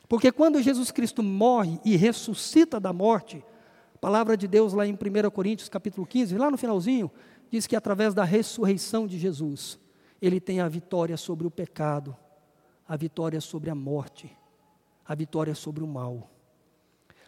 Porque 0.08 0.32
quando 0.32 0.60
Jesus 0.60 0.90
Cristo 0.90 1.22
morre 1.22 1.78
e 1.84 1.94
ressuscita 1.94 2.80
da 2.80 2.92
morte, 2.92 3.44
a 3.94 3.98
palavra 3.98 4.36
de 4.36 4.48
Deus 4.48 4.72
lá 4.72 4.84
em 4.84 4.94
1 4.94 5.30
Coríntios 5.30 5.68
capítulo 5.68 6.04
15, 6.04 6.36
lá 6.36 6.50
no 6.50 6.58
finalzinho, 6.58 7.08
diz 7.48 7.68
que 7.68 7.76
através 7.76 8.12
da 8.12 8.24
ressurreição 8.24 9.06
de 9.06 9.20
Jesus, 9.20 9.78
ele 10.20 10.40
tem 10.40 10.58
a 10.58 10.68
vitória 10.68 11.16
sobre 11.16 11.46
o 11.46 11.50
pecado, 11.50 12.16
a 12.88 12.96
vitória 12.96 13.40
sobre 13.40 13.70
a 13.70 13.74
morte 13.74 14.36
a 15.10 15.14
vitória 15.16 15.56
sobre 15.56 15.82
o 15.82 15.88
mal. 15.88 16.30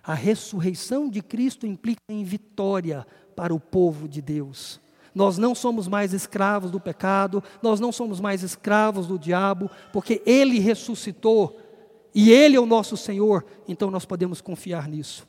A 0.05 0.15
ressurreição 0.15 1.09
de 1.09 1.21
Cristo 1.21 1.67
implica 1.67 2.01
em 2.09 2.23
vitória 2.23 3.05
para 3.35 3.53
o 3.53 3.59
povo 3.59 4.09
de 4.09 4.23
Deus. 4.23 4.81
Nós 5.13 5.37
não 5.37 5.53
somos 5.53 5.89
mais 5.89 6.13
escravos 6.13 6.71
do 6.71 6.79
pecado, 6.79 7.43
nós 7.61 7.81
não 7.81 7.91
somos 7.91 8.21
mais 8.21 8.45
escravos 8.45 9.09
do 9.09 9.19
diabo, 9.19 9.69
porque 9.93 10.23
Ele 10.25 10.61
ressuscitou 10.61 11.59
e 12.15 12.31
Ele 12.31 12.55
é 12.55 12.61
o 12.61 12.67
nosso 12.67 12.97
Senhor, 12.97 13.45
então 13.67 13.91
nós 13.91 14.05
podemos 14.05 14.41
confiar 14.41 14.87
nisso. 14.87 15.27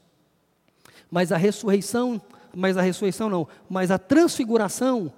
Mas 1.10 1.32
a 1.32 1.38
ressurreição, 1.38 2.22
mas 2.56 2.78
a 2.78 2.84
ressurreição 2.84 3.32
não, 3.32 3.48
mas 3.68 3.90
a 3.90 3.98
transfiguração 3.98 5.12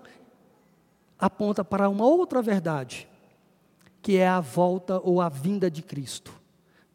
aponta 1.19 1.65
para 1.65 1.89
uma 1.89 2.05
outra 2.05 2.41
verdade, 2.41 3.09
que 4.01 4.15
é 4.15 4.25
a 4.25 4.39
volta 4.39 5.01
ou 5.03 5.19
a 5.19 5.27
vinda 5.27 5.69
de 5.69 5.81
Cristo 5.81 6.44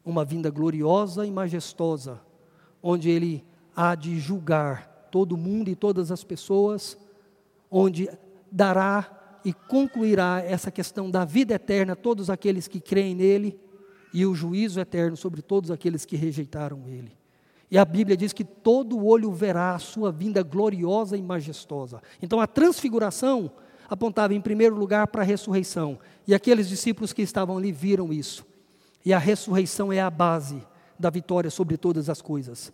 uma 0.03 0.25
vinda 0.25 0.49
gloriosa 0.49 1.25
e 1.25 1.31
majestosa, 1.31 2.19
onde 2.81 3.09
ele 3.09 3.43
há 3.75 3.95
de 3.95 4.19
julgar 4.19 5.07
todo 5.11 5.37
mundo 5.37 5.69
e 5.69 5.75
todas 5.75 6.11
as 6.11 6.23
pessoas, 6.23 6.97
onde 7.69 8.09
dará 8.51 9.39
e 9.43 9.53
concluirá 9.53 10.41
essa 10.45 10.71
questão 10.71 11.09
da 11.09 11.25
vida 11.25 11.53
eterna 11.53 11.93
a 11.93 11.95
todos 11.95 12.29
aqueles 12.29 12.67
que 12.67 12.79
creem 12.79 13.15
nele 13.15 13.59
e 14.13 14.25
o 14.25 14.35
juízo 14.35 14.79
eterno 14.79 15.15
sobre 15.15 15.41
todos 15.41 15.71
aqueles 15.71 16.05
que 16.05 16.15
rejeitaram 16.15 16.83
ele. 16.87 17.17
E 17.69 17.77
a 17.77 17.85
Bíblia 17.85 18.17
diz 18.17 18.33
que 18.33 18.43
todo 18.43 19.03
olho 19.05 19.31
verá 19.31 19.73
a 19.73 19.79
sua 19.79 20.11
vinda 20.11 20.43
gloriosa 20.43 21.15
e 21.15 21.21
majestosa. 21.21 22.01
Então 22.21 22.41
a 22.41 22.47
transfiguração 22.47 23.49
apontava 23.89 24.33
em 24.33 24.41
primeiro 24.41 24.75
lugar 24.75 25.07
para 25.07 25.21
a 25.21 25.25
ressurreição. 25.25 25.97
E 26.27 26.35
aqueles 26.35 26.67
discípulos 26.67 27.13
que 27.13 27.21
estavam 27.21 27.57
ali 27.57 27.71
viram 27.71 28.11
isso. 28.11 28.45
E 29.05 29.13
a 29.13 29.17
ressurreição 29.17 29.91
é 29.91 29.99
a 29.99 30.09
base 30.09 30.65
da 30.97 31.09
vitória 31.09 31.49
sobre 31.49 31.77
todas 31.77 32.09
as 32.09 32.21
coisas. 32.21 32.71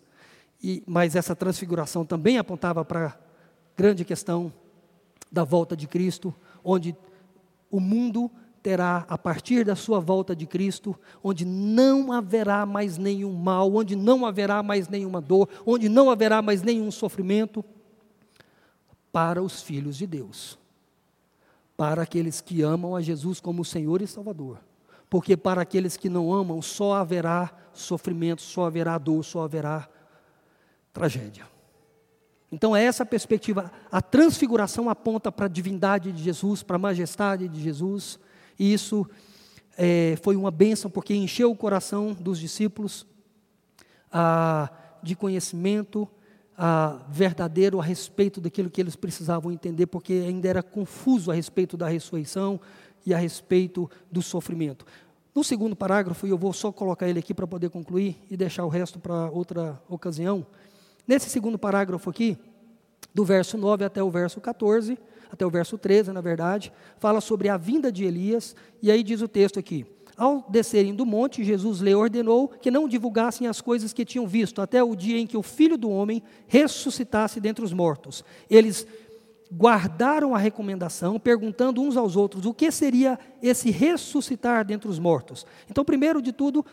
E, 0.62 0.82
mas 0.86 1.16
essa 1.16 1.34
transfiguração 1.34 2.04
também 2.04 2.38
apontava 2.38 2.84
para 2.84 3.18
grande 3.76 4.04
questão 4.04 4.52
da 5.30 5.44
volta 5.44 5.76
de 5.76 5.86
Cristo, 5.86 6.34
onde 6.64 6.96
o 7.70 7.80
mundo 7.80 8.30
terá, 8.62 9.06
a 9.08 9.16
partir 9.16 9.64
da 9.64 9.76
sua 9.76 10.00
volta 10.00 10.34
de 10.34 10.46
Cristo, 10.46 10.98
onde 11.22 11.44
não 11.44 12.12
haverá 12.12 12.66
mais 12.66 12.98
nenhum 12.98 13.32
mal, 13.32 13.72
onde 13.74 13.94
não 13.94 14.26
haverá 14.26 14.62
mais 14.62 14.88
nenhuma 14.88 15.20
dor, 15.20 15.48
onde 15.64 15.88
não 15.88 16.10
haverá 16.10 16.42
mais 16.42 16.62
nenhum 16.62 16.90
sofrimento, 16.90 17.64
para 19.12 19.42
os 19.42 19.62
filhos 19.62 19.96
de 19.96 20.06
Deus, 20.06 20.58
para 21.76 22.02
aqueles 22.02 22.40
que 22.40 22.62
amam 22.62 22.94
a 22.94 23.00
Jesus 23.00 23.40
como 23.40 23.64
Senhor 23.64 24.02
e 24.02 24.06
Salvador. 24.06 24.58
Porque 25.10 25.36
para 25.36 25.62
aqueles 25.62 25.96
que 25.96 26.08
não 26.08 26.32
amam, 26.32 26.60
só 26.60 26.94
haverá 26.94 27.50
sofrimento, 27.72 28.42
só 28.42 28.66
haverá 28.66 28.98
dor, 28.98 29.24
só 29.24 29.42
haverá 29.42 29.88
tragédia. 30.92 31.46
Então, 32.50 32.74
é 32.74 32.84
essa 32.84 33.04
perspectiva. 33.04 33.70
A 33.90 34.00
transfiguração 34.00 34.88
aponta 34.88 35.30
para 35.30 35.46
a 35.46 35.48
divindade 35.48 36.12
de 36.12 36.22
Jesus, 36.22 36.62
para 36.62 36.76
a 36.76 36.78
majestade 36.78 37.46
de 37.46 37.60
Jesus, 37.60 38.18
e 38.58 38.72
isso 38.72 39.06
é, 39.76 40.18
foi 40.22 40.34
uma 40.34 40.50
bênção, 40.50 40.90
porque 40.90 41.14
encheu 41.14 41.50
o 41.50 41.56
coração 41.56 42.12
dos 42.12 42.38
discípulos 42.38 43.06
ah, 44.10 44.70
de 45.02 45.14
conhecimento 45.14 46.08
ah, 46.56 46.98
verdadeiro 47.08 47.78
a 47.80 47.84
respeito 47.84 48.40
daquilo 48.40 48.70
que 48.70 48.80
eles 48.80 48.96
precisavam 48.96 49.52
entender, 49.52 49.86
porque 49.86 50.12
ainda 50.26 50.48
era 50.48 50.62
confuso 50.62 51.30
a 51.30 51.34
respeito 51.34 51.76
da 51.76 51.86
ressurreição 51.86 52.60
e 53.08 53.14
a 53.14 53.18
respeito 53.18 53.90
do 54.12 54.20
sofrimento. 54.20 54.84
No 55.34 55.42
segundo 55.42 55.74
parágrafo, 55.74 56.26
e 56.26 56.30
eu 56.30 56.36
vou 56.36 56.52
só 56.52 56.70
colocar 56.70 57.08
ele 57.08 57.18
aqui 57.18 57.32
para 57.32 57.46
poder 57.46 57.70
concluir 57.70 58.18
e 58.30 58.36
deixar 58.36 58.64
o 58.64 58.68
resto 58.68 58.98
para 58.98 59.30
outra 59.30 59.80
ocasião. 59.88 60.46
Nesse 61.06 61.30
segundo 61.30 61.58
parágrafo 61.58 62.10
aqui, 62.10 62.36
do 63.14 63.24
verso 63.24 63.56
9 63.56 63.82
até 63.82 64.02
o 64.02 64.10
verso 64.10 64.42
14, 64.42 64.98
até 65.30 65.46
o 65.46 65.50
verso 65.50 65.78
13, 65.78 66.12
na 66.12 66.20
verdade, 66.20 66.70
fala 66.98 67.20
sobre 67.20 67.48
a 67.48 67.56
vinda 67.56 67.90
de 67.90 68.04
Elias, 68.04 68.54
e 68.82 68.90
aí 68.90 69.02
diz 69.02 69.22
o 69.22 69.28
texto 69.28 69.58
aqui: 69.58 69.86
Ao 70.14 70.44
descerem 70.50 70.94
do 70.94 71.06
monte, 71.06 71.42
Jesus 71.42 71.78
lhe 71.80 71.94
ordenou 71.94 72.48
que 72.48 72.70
não 72.70 72.86
divulgassem 72.86 73.46
as 73.46 73.62
coisas 73.62 73.94
que 73.94 74.04
tinham 74.04 74.26
visto, 74.26 74.60
até 74.60 74.82
o 74.82 74.94
dia 74.94 75.18
em 75.18 75.26
que 75.26 75.36
o 75.36 75.42
filho 75.42 75.78
do 75.78 75.88
homem 75.88 76.22
ressuscitasse 76.46 77.40
dentre 77.40 77.64
os 77.64 77.72
mortos. 77.72 78.22
Eles 78.50 78.86
guardaram 79.52 80.34
a 80.34 80.38
recomendação, 80.38 81.18
perguntando 81.18 81.80
uns 81.80 81.96
aos 81.96 82.16
outros 82.16 82.44
o 82.44 82.52
que 82.52 82.70
seria 82.70 83.18
esse 83.42 83.70
ressuscitar 83.70 84.64
dentre 84.64 84.88
os 84.88 84.98
mortos. 84.98 85.46
Então, 85.70 85.84
primeiro 85.84 86.20
de 86.20 86.32
tudo, 86.32 86.64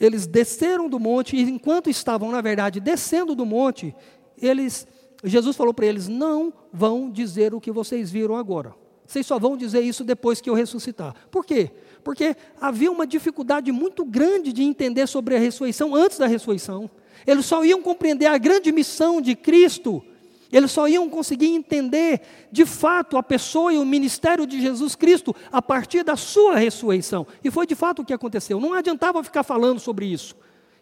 eles 0.00 0.26
desceram 0.26 0.88
do 0.88 0.98
monte, 0.98 1.36
e 1.36 1.42
enquanto 1.42 1.88
estavam, 1.88 2.30
na 2.30 2.40
verdade, 2.40 2.80
descendo 2.80 3.34
do 3.34 3.46
monte, 3.46 3.94
eles 4.36 4.86
Jesus 5.24 5.56
falou 5.56 5.72
para 5.72 5.86
eles: 5.86 6.08
não 6.08 6.52
vão 6.72 7.10
dizer 7.10 7.54
o 7.54 7.60
que 7.60 7.70
vocês 7.70 8.10
viram 8.10 8.36
agora. 8.36 8.74
Vocês 9.06 9.26
só 9.26 9.38
vão 9.38 9.56
dizer 9.56 9.80
isso 9.80 10.04
depois 10.04 10.40
que 10.40 10.48
eu 10.48 10.54
ressuscitar. 10.54 11.14
Por 11.30 11.44
quê? 11.44 11.70
Porque 12.02 12.34
havia 12.60 12.90
uma 12.90 13.06
dificuldade 13.06 13.70
muito 13.70 14.04
grande 14.04 14.52
de 14.52 14.62
entender 14.62 15.06
sobre 15.06 15.36
a 15.36 15.38
ressurreição 15.38 15.94
antes 15.94 16.18
da 16.18 16.26
ressurreição. 16.26 16.90
Eles 17.26 17.44
só 17.44 17.64
iam 17.64 17.82
compreender 17.82 18.26
a 18.26 18.38
grande 18.38 18.72
missão 18.72 19.20
de 19.20 19.34
Cristo. 19.34 20.02
Eles 20.52 20.70
só 20.70 20.86
iam 20.86 21.08
conseguir 21.08 21.46
entender, 21.46 22.20
de 22.52 22.66
fato, 22.66 23.16
a 23.16 23.22
pessoa 23.22 23.72
e 23.72 23.78
o 23.78 23.86
ministério 23.86 24.46
de 24.46 24.60
Jesus 24.60 24.94
Cristo 24.94 25.34
a 25.50 25.62
partir 25.62 26.04
da 26.04 26.14
sua 26.14 26.56
ressurreição. 26.56 27.26
E 27.42 27.50
foi 27.50 27.66
de 27.66 27.74
fato 27.74 28.02
o 28.02 28.04
que 28.04 28.12
aconteceu. 28.12 28.60
Não 28.60 28.74
adiantava 28.74 29.24
ficar 29.24 29.42
falando 29.42 29.80
sobre 29.80 30.04
isso. 30.04 30.36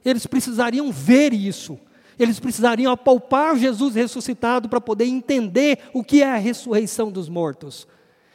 Eles 0.04 0.26
precisariam 0.26 0.90
ver 0.90 1.32
isso. 1.32 1.78
Eles 2.18 2.40
precisariam 2.40 2.92
apalpar 2.92 3.56
Jesus 3.56 3.94
ressuscitado 3.94 4.68
para 4.68 4.80
poder 4.80 5.04
entender 5.04 5.78
o 5.94 6.02
que 6.02 6.20
é 6.20 6.32
a 6.32 6.36
ressurreição 6.36 7.10
dos 7.10 7.28
mortos. 7.28 7.86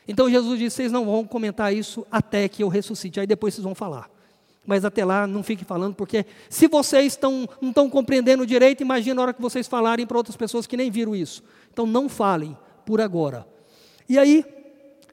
Então 0.08 0.30
Jesus 0.30 0.58
disse: 0.58 0.78
vocês 0.78 0.91
não 0.91 1.06
vão 1.06 1.26
comentar 1.26 1.74
isso 1.74 2.08
até 2.10 2.48
que 2.48 2.63
eu 2.63 2.69
ressuscite, 2.69 3.19
aí 3.19 3.28
depois 3.28 3.54
vocês 3.54 3.63
vão 3.63 3.76
falar. 3.76 4.14
Mas 4.65 4.84
até 4.84 5.06
lá 5.06 5.28
não 5.28 5.43
fiquem 5.43 5.65
falando, 5.65 5.95
porque 5.95 6.25
se 6.49 6.67
vocês 6.67 7.13
estão, 7.13 7.47
não 7.62 7.69
estão 7.69 7.89
compreendendo 7.89 8.45
direito, 8.45 8.82
imagina 8.82 9.21
a 9.21 9.23
hora 9.23 9.34
que 9.34 9.41
vocês 9.41 9.67
falarem 9.67 10.06
para 10.06 10.17
outras 10.17 10.36
pessoas 10.36 10.65
que 10.65 10.75
nem 10.75 10.89
viram 10.89 11.15
isso. 11.15 11.43
Então 11.71 11.86
não 11.86 12.10
falem 12.10 12.58
por 12.86 12.99
agora. 12.99 13.45
E 14.08 14.17
aí, 14.17 14.43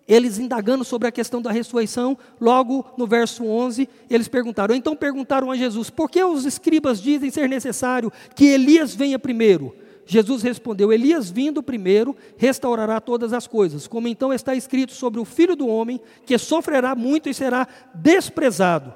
eles 0.07 0.39
indagando 0.39 0.85
sobre 0.85 1.09
a 1.09 1.13
questão 1.13 1.41
da 1.41 1.51
ressurreição, 1.51 2.19
logo 2.41 2.85
no 2.97 3.07
verso 3.07 3.45
11, 3.45 3.89
eles 4.11 4.29
perguntaram. 4.29 4.75
Então 4.75 4.97
perguntaram 4.97 5.51
a 5.51 5.57
Jesus: 5.57 5.91
por 5.91 6.11
que 6.11 6.23
os 6.23 6.45
escribas 6.45 7.01
dizem 7.01 7.31
ser 7.31 7.49
necessário 7.49 8.13
que 8.35 8.47
Elias 8.47 8.95
venha 8.95 9.19
primeiro? 9.19 9.75
Jesus 10.05 10.43
respondeu: 10.43 10.93
Elias 10.93 11.31
vindo 11.31 11.63
primeiro 11.63 12.17
restaurará 12.37 13.01
todas 13.01 13.33
as 13.33 13.47
coisas, 13.47 13.87
como 13.87 14.09
então 14.09 14.33
está 14.33 14.55
escrito 14.55 14.93
sobre 14.93 15.21
o 15.21 15.25
filho 15.25 15.55
do 15.55 15.69
homem, 15.69 16.01
que 16.27 16.37
sofrerá 16.37 16.95
muito 16.95 17.29
e 17.29 17.35
será 17.35 17.67
desprezado. 17.95 18.93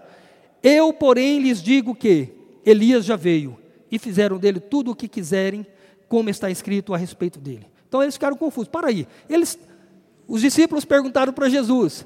Eu, 0.62 0.92
porém, 0.92 1.40
lhes 1.40 1.62
digo 1.62 1.94
que 1.94 2.30
Elias 2.64 3.04
já 3.04 3.16
veio 3.16 3.56
e 3.90 3.98
fizeram 3.98 4.38
dele 4.38 4.60
tudo 4.60 4.90
o 4.90 4.96
que 4.96 5.08
quiserem, 5.08 5.66
como 6.08 6.30
está 6.30 6.50
escrito 6.50 6.94
a 6.94 6.96
respeito 6.96 7.38
dele. 7.38 7.66
Então 7.88 8.02
eles 8.02 8.14
ficaram 8.14 8.36
confusos. 8.36 8.68
Para 8.68 8.88
aí, 8.88 9.06
eles 9.28 9.58
os 10.28 10.40
discípulos 10.40 10.84
perguntaram 10.84 11.32
para 11.32 11.48
Jesus: 11.48 12.04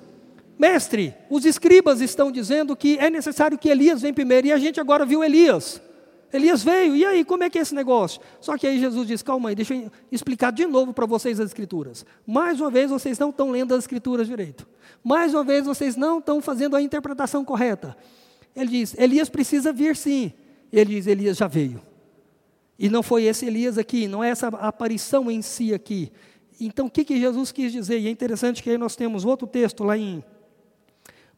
Mestre, 0.58 1.14
os 1.30 1.44
escribas 1.44 2.00
estão 2.00 2.30
dizendo 2.30 2.76
que 2.76 2.98
é 2.98 3.08
necessário 3.08 3.58
que 3.58 3.68
Elias 3.68 4.02
venha 4.02 4.12
primeiro, 4.12 4.48
e 4.48 4.52
a 4.52 4.58
gente 4.58 4.80
agora 4.80 5.06
viu 5.06 5.24
Elias. 5.24 5.80
Elias 6.32 6.62
veio, 6.62 6.94
e 6.94 7.04
aí, 7.04 7.24
como 7.24 7.42
é 7.42 7.50
que 7.50 7.58
é 7.58 7.62
esse 7.62 7.74
negócio? 7.74 8.20
Só 8.40 8.56
que 8.56 8.66
aí 8.66 8.78
Jesus 8.78 9.06
diz: 9.06 9.22
calma 9.22 9.48
aí, 9.48 9.54
deixa 9.54 9.74
eu 9.74 9.90
explicar 10.12 10.52
de 10.52 10.64
novo 10.66 10.92
para 10.92 11.06
vocês 11.06 11.40
as 11.40 11.46
Escrituras. 11.46 12.04
Mais 12.26 12.60
uma 12.60 12.70
vez, 12.70 12.90
vocês 12.90 13.18
não 13.18 13.30
estão 13.30 13.50
lendo 13.50 13.74
as 13.74 13.80
Escrituras 13.80 14.28
direito. 14.28 14.68
Mais 15.02 15.34
uma 15.34 15.42
vez, 15.42 15.64
vocês 15.64 15.96
não 15.96 16.18
estão 16.18 16.40
fazendo 16.40 16.76
a 16.76 16.82
interpretação 16.82 17.44
correta. 17.44 17.96
Ele 18.54 18.70
diz: 18.70 18.96
Elias 18.98 19.28
precisa 19.28 19.72
vir 19.72 19.96
sim. 19.96 20.32
Ele 20.72 20.96
diz: 20.96 21.06
Elias 21.06 21.36
já 21.36 21.46
veio. 21.46 21.80
E 22.78 22.88
não 22.88 23.02
foi 23.02 23.24
esse 23.24 23.46
Elias 23.46 23.76
aqui, 23.76 24.08
não 24.08 24.24
é 24.24 24.30
essa 24.30 24.48
aparição 24.48 25.30
em 25.30 25.42
si 25.42 25.74
aqui. 25.74 26.10
Então, 26.58 26.86
o 26.86 26.90
que, 26.90 27.04
que 27.04 27.18
Jesus 27.18 27.52
quis 27.52 27.72
dizer? 27.72 27.98
E 27.98 28.06
é 28.06 28.10
interessante 28.10 28.62
que 28.62 28.70
aí 28.70 28.78
nós 28.78 28.96
temos 28.96 29.24
outro 29.24 29.46
texto 29.46 29.84
lá 29.84 29.96
em 29.96 30.24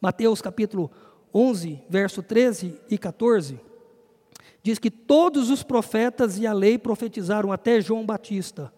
Mateus 0.01 0.43
capítulo 0.43 0.91
11, 1.35 1.81
verso 1.89 2.23
13 2.23 2.81
e 2.91 2.99
14. 2.99 3.61
Diz 4.63 4.79
que 4.79 4.91
todos 4.91 5.51
os 5.51 5.63
profetas 5.63 6.39
e 6.39 6.47
a 6.47 6.53
lei 6.53 6.79
profetizaram 6.79 7.53
até 7.53 7.81
João 7.81 8.05
Batista. 8.07 8.73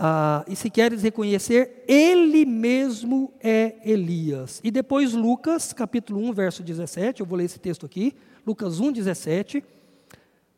Ah, 0.00 0.44
e 0.46 0.54
se 0.54 0.70
queres 0.70 1.02
reconhecer, 1.02 1.82
ele 1.88 2.44
mesmo 2.44 3.32
é 3.42 3.74
Elias. 3.84 4.60
E 4.62 4.70
depois 4.70 5.12
Lucas, 5.12 5.72
capítulo 5.72 6.20
1, 6.20 6.32
verso 6.32 6.62
17, 6.62 7.20
eu 7.20 7.26
vou 7.26 7.36
ler 7.36 7.46
esse 7.46 7.58
texto 7.58 7.84
aqui, 7.84 8.14
Lucas 8.46 8.78
1, 8.78 8.92
17, 8.92 9.64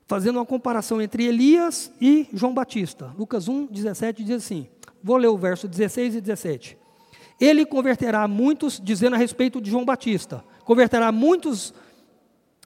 fazendo 0.06 0.36
uma 0.36 0.44
comparação 0.44 1.00
entre 1.00 1.24
Elias 1.24 1.90
e 1.98 2.28
João 2.34 2.52
Batista. 2.52 3.14
Lucas 3.18 3.48
1, 3.48 3.68
17 3.68 4.22
diz 4.22 4.36
assim: 4.36 4.68
Vou 5.02 5.16
ler 5.16 5.28
o 5.28 5.38
verso 5.38 5.66
16 5.66 6.16
e 6.16 6.20
17. 6.20 6.76
Ele 7.40 7.64
converterá 7.64 8.28
muitos, 8.28 8.78
dizendo 8.78 9.14
a 9.14 9.18
respeito 9.18 9.58
de 9.58 9.70
João 9.70 9.86
Batista, 9.86 10.44
converterá 10.66 11.10
muitos 11.10 11.72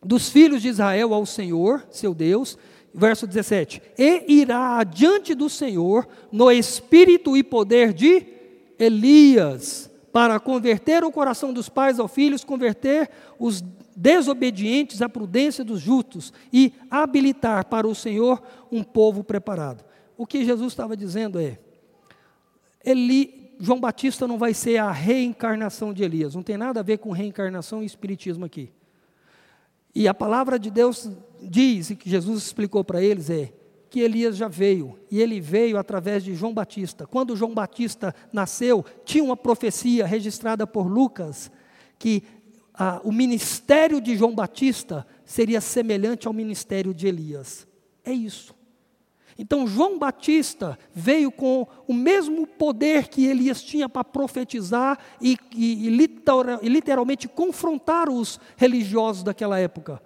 dos 0.03 0.29
filhos 0.29 0.61
de 0.61 0.69
Israel 0.69 1.15
ao 1.15 1.25
Senhor, 1.25 1.87
seu 1.89 2.13
Deus. 2.13 2.59
Verso 2.97 3.27
17: 3.27 3.83
E 3.99 4.25
irá 4.29 4.79
adiante 4.79 5.35
do 5.35 5.51
Senhor 5.51 6.07
no 6.31 6.49
espírito 6.49 7.37
e 7.37 7.43
poder 7.43 7.93
de 7.93 8.25
Elias, 8.79 9.91
para 10.13 10.39
converter 10.39 11.03
o 11.03 11.11
coração 11.11 11.53
dos 11.53 11.69
pais 11.69 11.99
aos 11.99 12.13
filhos, 12.13 12.45
converter 12.45 13.11
os 13.37 13.65
desobedientes 13.97 15.03
à 15.03 15.09
prudência 15.09 15.65
dos 15.65 15.81
justos 15.81 16.33
e 16.53 16.73
habilitar 16.89 17.67
para 17.67 17.87
o 17.87 17.97
Senhor 17.97 18.41
um 18.71 18.85
povo 18.85 19.25
preparado. 19.25 19.85
O 20.17 20.25
que 20.25 20.45
Jesus 20.45 20.73
estava 20.73 20.97
dizendo 20.97 21.41
é: 21.41 21.59
Eli, 22.85 23.57
João 23.59 23.81
Batista 23.81 24.29
não 24.29 24.39
vai 24.39 24.55
ser 24.55 24.77
a 24.77 24.93
reencarnação 24.93 25.93
de 25.93 26.05
Elias, 26.05 26.37
não 26.37 26.45
tem 26.45 26.57
nada 26.57 26.79
a 26.79 26.85
ver 26.85 26.99
com 26.99 27.11
reencarnação 27.11 27.83
e 27.83 27.87
espiritismo 27.87 28.45
aqui. 28.45 28.71
E 29.95 30.09
a 30.09 30.15
palavra 30.15 30.59
de 30.59 30.71
Deus 30.71 31.09
diz, 31.41 31.91
e 31.91 31.97
que 31.97 32.11
Jesus 32.11 32.43
explicou 32.43 32.83
para 32.83 33.03
eles, 33.03 33.31
é 33.31 33.53
que 33.89 34.01
Elias 34.01 34.37
já 34.37 34.49
veio, 34.49 34.99
e 35.09 35.21
ele 35.21 35.41
veio 35.41 35.79
através 35.79 36.25
de 36.25 36.35
João 36.35 36.53
Batista. 36.53 37.07
Quando 37.07 37.37
João 37.37 37.55
Batista 37.55 38.13
nasceu, 38.33 38.85
tinha 39.05 39.23
uma 39.23 39.37
profecia 39.37 40.05
registrada 40.05 40.67
por 40.67 40.89
Lucas, 40.89 41.49
que 41.97 42.25
ah, 42.75 43.01
o 43.05 43.13
ministério 43.13 44.01
de 44.01 44.17
João 44.17 44.35
Batista 44.35 45.07
seria 45.25 45.61
semelhante 45.61 46.27
ao 46.27 46.33
ministério 46.33 46.93
de 46.93 47.07
Elias. 47.07 47.69
É 48.05 48.13
isso. 48.13 48.53
Então, 49.39 49.67
João 49.67 49.99
Batista 49.99 50.79
veio 50.95 51.31
com 51.31 51.67
o 51.89 51.95
mesmo 51.95 52.47
poder 52.47 53.09
que 53.09 53.27
Elias 53.27 53.63
tinha 53.63 53.89
para 53.89 54.05
profetizar 54.05 54.99
e, 55.21 55.37
e, 55.55 55.89
e, 55.89 56.69
literalmente 56.69 57.27
confrontar 57.27 58.09
os 58.09 58.39
religiosos 58.57 59.25
daquela 59.25 59.59
época. 59.59 60.01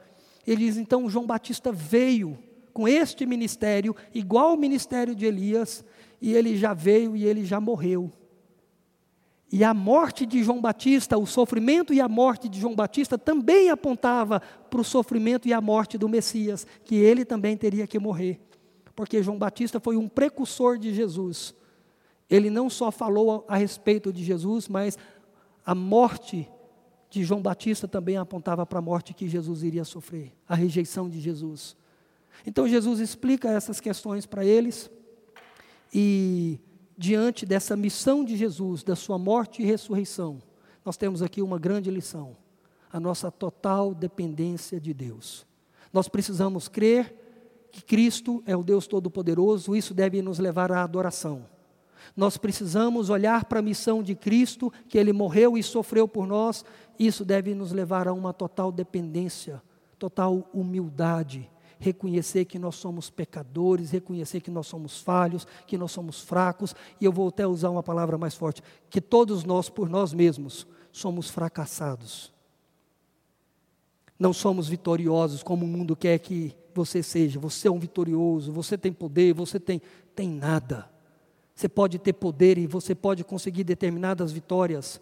Ele 0.46 0.64
diz: 0.64 0.78
então, 0.78 1.10
João 1.10 1.26
Batista 1.26 1.70
veio 1.70 2.38
com 2.72 2.88
este 2.88 3.26
ministério, 3.26 3.94
igual 4.14 4.50
ao 4.50 4.56
ministério 4.56 5.14
de 5.14 5.26
Elias, 5.26 5.84
e 6.22 6.32
ele 6.32 6.56
já 6.56 6.72
veio 6.72 7.14
e 7.14 7.24
ele 7.24 7.44
já 7.44 7.60
morreu. 7.60 8.10
E 9.50 9.64
a 9.64 9.72
morte 9.72 10.26
de 10.26 10.42
João 10.42 10.60
Batista, 10.60 11.18
o 11.18 11.26
sofrimento 11.26 11.92
e 11.92 12.00
a 12.00 12.08
morte 12.08 12.48
de 12.48 12.60
João 12.60 12.74
Batista 12.74 13.18
também 13.18 13.70
apontava 13.70 14.40
para 14.40 14.80
o 14.80 14.84
sofrimento 14.84 15.48
e 15.48 15.52
a 15.52 15.60
morte 15.60 15.96
do 15.96 16.08
Messias, 16.08 16.66
que 16.84 16.94
ele 16.94 17.24
também 17.24 17.56
teria 17.56 17.86
que 17.86 17.98
morrer. 17.98 18.47
Porque 18.98 19.22
João 19.22 19.38
Batista 19.38 19.78
foi 19.78 19.96
um 19.96 20.08
precursor 20.08 20.76
de 20.76 20.92
Jesus. 20.92 21.54
Ele 22.28 22.50
não 22.50 22.68
só 22.68 22.90
falou 22.90 23.44
a, 23.46 23.56
respeito 23.56 24.12
de 24.12 24.24
Jesus, 24.24 24.66
mas 24.66 24.98
a 25.64 25.72
morte 25.72 26.50
de 27.08 27.22
João 27.22 27.40
Batista 27.40 27.86
também 27.86 28.16
apontava 28.16 28.66
para 28.66 28.80
a 28.80 28.82
morte 28.82 29.14
que 29.14 29.28
Jesus 29.28 29.62
iria 29.62 29.84
sofrer, 29.84 30.32
a 30.48 30.56
rejeição 30.56 31.08
de 31.08 31.20
Jesus. 31.20 31.76
Então 32.44 32.66
Jesus 32.66 32.98
explica 32.98 33.48
essas 33.48 33.80
questões 33.80 34.26
para 34.26 34.44
eles 34.44 34.90
e 35.94 36.58
diante 36.96 37.46
dessa 37.46 37.76
missão 37.76 38.24
de 38.24 38.36
Jesus, 38.36 38.82
da 38.82 38.96
sua 38.96 39.16
morte 39.16 39.62
e 39.62 39.64
ressurreição, 39.64 40.42
nós 40.84 40.96
temos 40.96 41.22
aqui 41.22 41.40
uma 41.40 41.56
grande 41.56 41.88
lição: 41.88 42.36
a 42.92 42.98
nossa 42.98 43.30
total 43.30 43.94
dependência 43.94 44.80
de 44.80 44.92
Deus. 44.92 45.46
Nós 45.92 46.08
precisamos 46.08 46.66
crer 46.66 47.27
que 47.70 47.82
Cristo 47.82 48.42
é 48.46 48.56
o 48.56 48.62
Deus 48.62 48.86
Todo-Poderoso, 48.86 49.76
isso 49.76 49.94
deve 49.94 50.22
nos 50.22 50.38
levar 50.38 50.72
à 50.72 50.82
adoração. 50.82 51.46
Nós 52.16 52.36
precisamos 52.36 53.10
olhar 53.10 53.44
para 53.44 53.58
a 53.58 53.62
missão 53.62 54.02
de 54.02 54.14
Cristo, 54.14 54.72
que 54.88 54.98
Ele 54.98 55.12
morreu 55.12 55.58
e 55.58 55.62
sofreu 55.62 56.08
por 56.08 56.26
nós, 56.26 56.64
isso 56.98 57.24
deve 57.24 57.54
nos 57.54 57.72
levar 57.72 58.08
a 58.08 58.12
uma 58.12 58.32
total 58.32 58.72
dependência, 58.72 59.62
total 59.98 60.48
humildade 60.52 61.50
reconhecer 61.78 62.44
que 62.44 62.58
nós 62.58 62.76
somos 62.76 63.08
pecadores, 63.08 63.90
reconhecer 63.90 64.40
que 64.40 64.50
nós 64.50 64.66
somos 64.66 65.00
falhos, 65.00 65.46
que 65.66 65.78
nós 65.78 65.92
somos 65.92 66.20
fracos, 66.20 66.74
e 67.00 67.04
eu 67.04 67.12
vou 67.12 67.28
até 67.28 67.46
usar 67.46 67.70
uma 67.70 67.82
palavra 67.82 68.18
mais 68.18 68.34
forte, 68.34 68.62
que 68.90 69.00
todos 69.00 69.44
nós, 69.44 69.68
por 69.68 69.88
nós 69.88 70.12
mesmos, 70.12 70.66
somos 70.92 71.30
fracassados. 71.30 72.32
Não 74.18 74.32
somos 74.32 74.68
vitoriosos 74.68 75.42
como 75.42 75.64
o 75.64 75.68
mundo 75.68 75.94
quer 75.94 76.18
que 76.18 76.54
você 76.78 77.02
seja. 77.02 77.40
Você 77.40 77.68
é 77.68 77.70
um 77.70 77.78
vitorioso, 77.78 78.52
você 78.52 78.78
tem 78.78 78.92
poder, 78.92 79.34
você 79.34 79.58
tem 79.58 79.82
tem 80.14 80.28
nada. 80.28 80.90
Você 81.54 81.68
pode 81.68 81.98
ter 81.98 82.12
poder 82.12 82.58
e 82.58 82.66
você 82.66 82.92
pode 82.92 83.22
conseguir 83.22 83.62
determinadas 83.62 84.32
vitórias, 84.32 85.00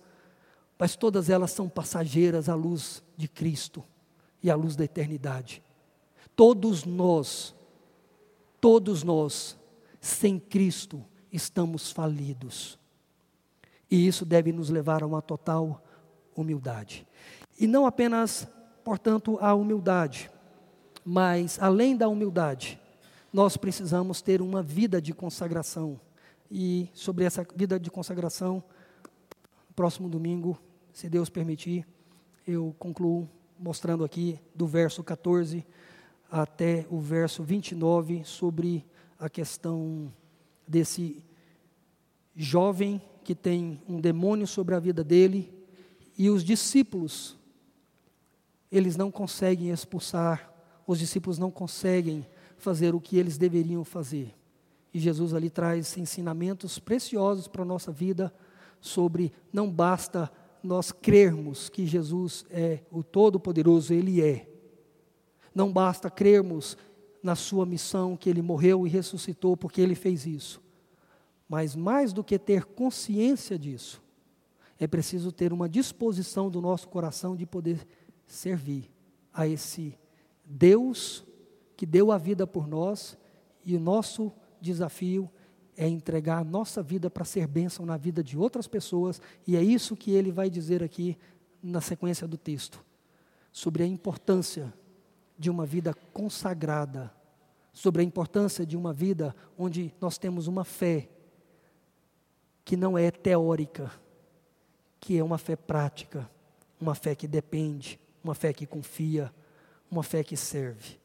mas 0.79 0.95
todas 0.95 1.31
elas 1.31 1.51
são 1.51 1.71
passageiras 1.71 2.49
à 2.51 2.55
luz 2.55 3.03
de 3.17 3.27
Cristo 3.27 3.83
e 4.43 4.51
à 4.51 4.55
luz 4.55 4.77
da 4.77 4.85
eternidade. 4.85 5.63
Todos 6.35 6.85
nós, 6.85 7.55
todos 8.61 9.03
nós, 9.03 9.57
sem 10.01 10.39
Cristo, 10.39 11.03
estamos 11.33 11.91
falidos. 11.91 12.79
E 13.91 14.07
isso 14.07 14.27
deve 14.27 14.53
nos 14.53 14.69
levar 14.69 15.03
a 15.03 15.07
uma 15.07 15.23
total 15.23 15.83
humildade. 16.35 17.07
E 17.59 17.67
não 17.67 17.87
apenas, 17.87 18.47
portanto, 18.85 19.39
a 19.41 19.55
humildade, 19.55 20.31
mas 21.09 21.57
além 21.63 21.97
da 21.97 22.09
humildade, 22.09 22.81
nós 23.33 23.57
precisamos 23.57 24.21
ter 24.21 24.43
uma 24.43 24.61
vida 24.61 25.01
de 25.01 25.15
consagração. 25.15 26.01
E 26.51 26.91
sobre 26.93 27.25
essa 27.25 27.47
vida 27.55 27.79
de 27.79 27.93
consagração, 27.93 28.61
próximo 29.77 30.09
domingo, 30.09 30.59
se 30.93 31.09
Deus 31.09 31.31
permitir, 31.31 31.87
eu 32.45 32.75
concluo 32.77 33.29
mostrando 33.57 34.05
aqui 34.05 34.41
do 34.53 34.67
verso 34.67 35.05
14 35.05 35.65
até 36.29 36.85
o 36.91 36.99
verso 36.99 37.45
29 37.45 38.25
sobre 38.25 38.85
a 39.17 39.31
questão 39.31 40.13
desse 40.67 41.25
jovem 42.35 43.01
que 43.23 43.35
tem 43.35 43.81
um 43.89 44.01
demônio 44.01 44.47
sobre 44.47 44.75
a 44.75 44.81
vida 44.81 45.05
dele 45.05 45.55
e 46.19 46.29
os 46.29 46.43
discípulos 46.43 47.39
eles 48.73 48.97
não 48.97 49.11
conseguem 49.11 49.71
expulsar, 49.71 50.53
os 50.87 50.99
discípulos 50.99 51.39
não 51.39 51.51
conseguem 51.51 52.27
fazer 52.57 52.95
o 52.95 53.01
que 53.01 53.19
eles 53.19 53.37
deveriam 53.37 53.85
fazer. 53.85 54.35
E 54.93 54.99
Jesus 54.99 55.35
ali 55.35 55.51
traz 55.51 55.97
ensinamentos 55.97 56.79
preciosos 56.79 57.49
para 57.49 57.63
a 57.63 57.67
nossa 57.67 57.93
vida 57.93 58.33
sobre 58.81 59.33
não 59.53 59.71
basta 59.71 60.31
nós 60.63 60.91
crermos 60.91 61.69
que 61.69 61.87
Jesus 61.87 62.45
é 62.51 62.81
o 62.91 63.03
Todo-Poderoso, 63.03 63.93
Ele 63.93 64.23
é. 64.23 64.49
Não 65.55 65.73
basta 65.73 66.11
crermos 66.11 66.77
na 67.23 67.35
sua 67.35 67.67
missão, 67.67 68.17
que 68.17 68.31
ele 68.31 68.41
morreu 68.41 68.87
e 68.87 68.91
ressuscitou 68.91 69.57
porque 69.57 69.81
ele 69.81 69.95
fez 69.95 70.27
isso. 70.27 70.63
Mas 71.49 71.75
mais 71.75 72.13
do 72.13 72.23
que 72.23 72.39
ter 72.39 72.65
consciência 72.65 73.59
disso, 73.59 74.03
é 74.79 74.87
preciso 74.87 75.33
ter 75.33 75.53
uma 75.53 75.69
disposição 75.69 76.51
do 76.51 76.61
nosso 76.61 76.89
coração 76.89 77.35
de 77.35 77.47
poder 77.47 77.87
servir 78.27 78.91
a 79.33 79.47
esse 79.47 79.97
Deus 80.47 81.25
que 81.77 81.85
deu 81.85 82.13
a 82.13 82.19
vida 82.19 82.47
por 82.47 82.67
nós 82.67 83.19
e 83.65 83.77
o 83.77 83.81
nosso 83.81 84.33
desafio 84.61 85.29
é 85.77 85.87
entregar 85.87 86.39
a 86.39 86.45
nossa 86.45 86.83
vida 86.83 87.11
para 87.11 87.25
ser 87.25 87.47
bênção 87.47 87.85
na 87.85 87.97
vida 87.97 88.23
de 88.23 88.39
outras 88.39 88.67
pessoas, 88.67 89.21
e 89.47 89.57
é 89.57 89.63
isso 89.63 89.97
que 89.97 90.13
ele 90.13 90.33
vai 90.33 90.49
dizer 90.49 90.83
aqui 90.83 91.19
na 91.63 91.81
sequência 91.81 92.27
do 92.27 92.39
texto, 92.39 92.83
sobre 93.53 93.83
a 93.83 93.87
importância 93.87 94.73
de 95.39 95.51
uma 95.51 95.67
vida 95.67 95.93
consagrada, 96.15 97.13
sobre 97.73 98.01
a 98.01 98.05
importância 98.05 98.65
de 98.65 98.77
uma 98.77 98.93
vida 98.93 99.37
onde 99.59 99.93
nós 100.01 100.17
temos 100.17 100.47
uma 100.47 100.65
fé 100.65 101.11
que 102.65 102.77
não 102.77 102.97
é 102.97 103.11
teórica, 103.11 103.93
que 104.99 105.19
é 105.19 105.23
uma 105.23 105.37
fé 105.37 105.57
prática, 105.57 106.29
uma 106.81 106.95
fé 106.95 107.15
que 107.15 107.29
depende, 107.29 108.01
uma 108.25 108.35
fé 108.35 108.53
que 108.53 108.67
confia, 108.67 109.33
uma 109.91 110.03
fé 110.03 110.23
que 110.23 110.37
serve. 110.37 110.99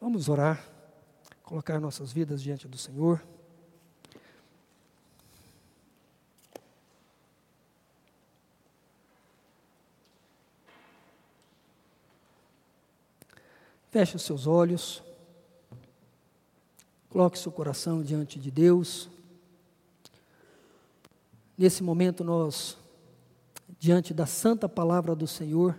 Vamos 0.00 0.28
orar, 0.28 0.64
colocar 1.42 1.80
nossas 1.80 2.12
vidas 2.12 2.42
diante 2.42 2.68
do 2.68 2.76
Senhor. 2.76 3.22
Feche 13.90 14.16
os 14.16 14.22
seus 14.22 14.46
olhos. 14.46 15.02
Coloque 17.08 17.38
seu 17.38 17.50
coração 17.50 18.02
diante 18.02 18.38
de 18.38 18.50
Deus. 18.50 19.08
Nesse 21.56 21.82
momento, 21.82 22.22
nós, 22.22 22.76
diante 23.78 24.12
da 24.12 24.26
santa 24.26 24.68
palavra 24.68 25.14
do 25.14 25.26
Senhor, 25.26 25.78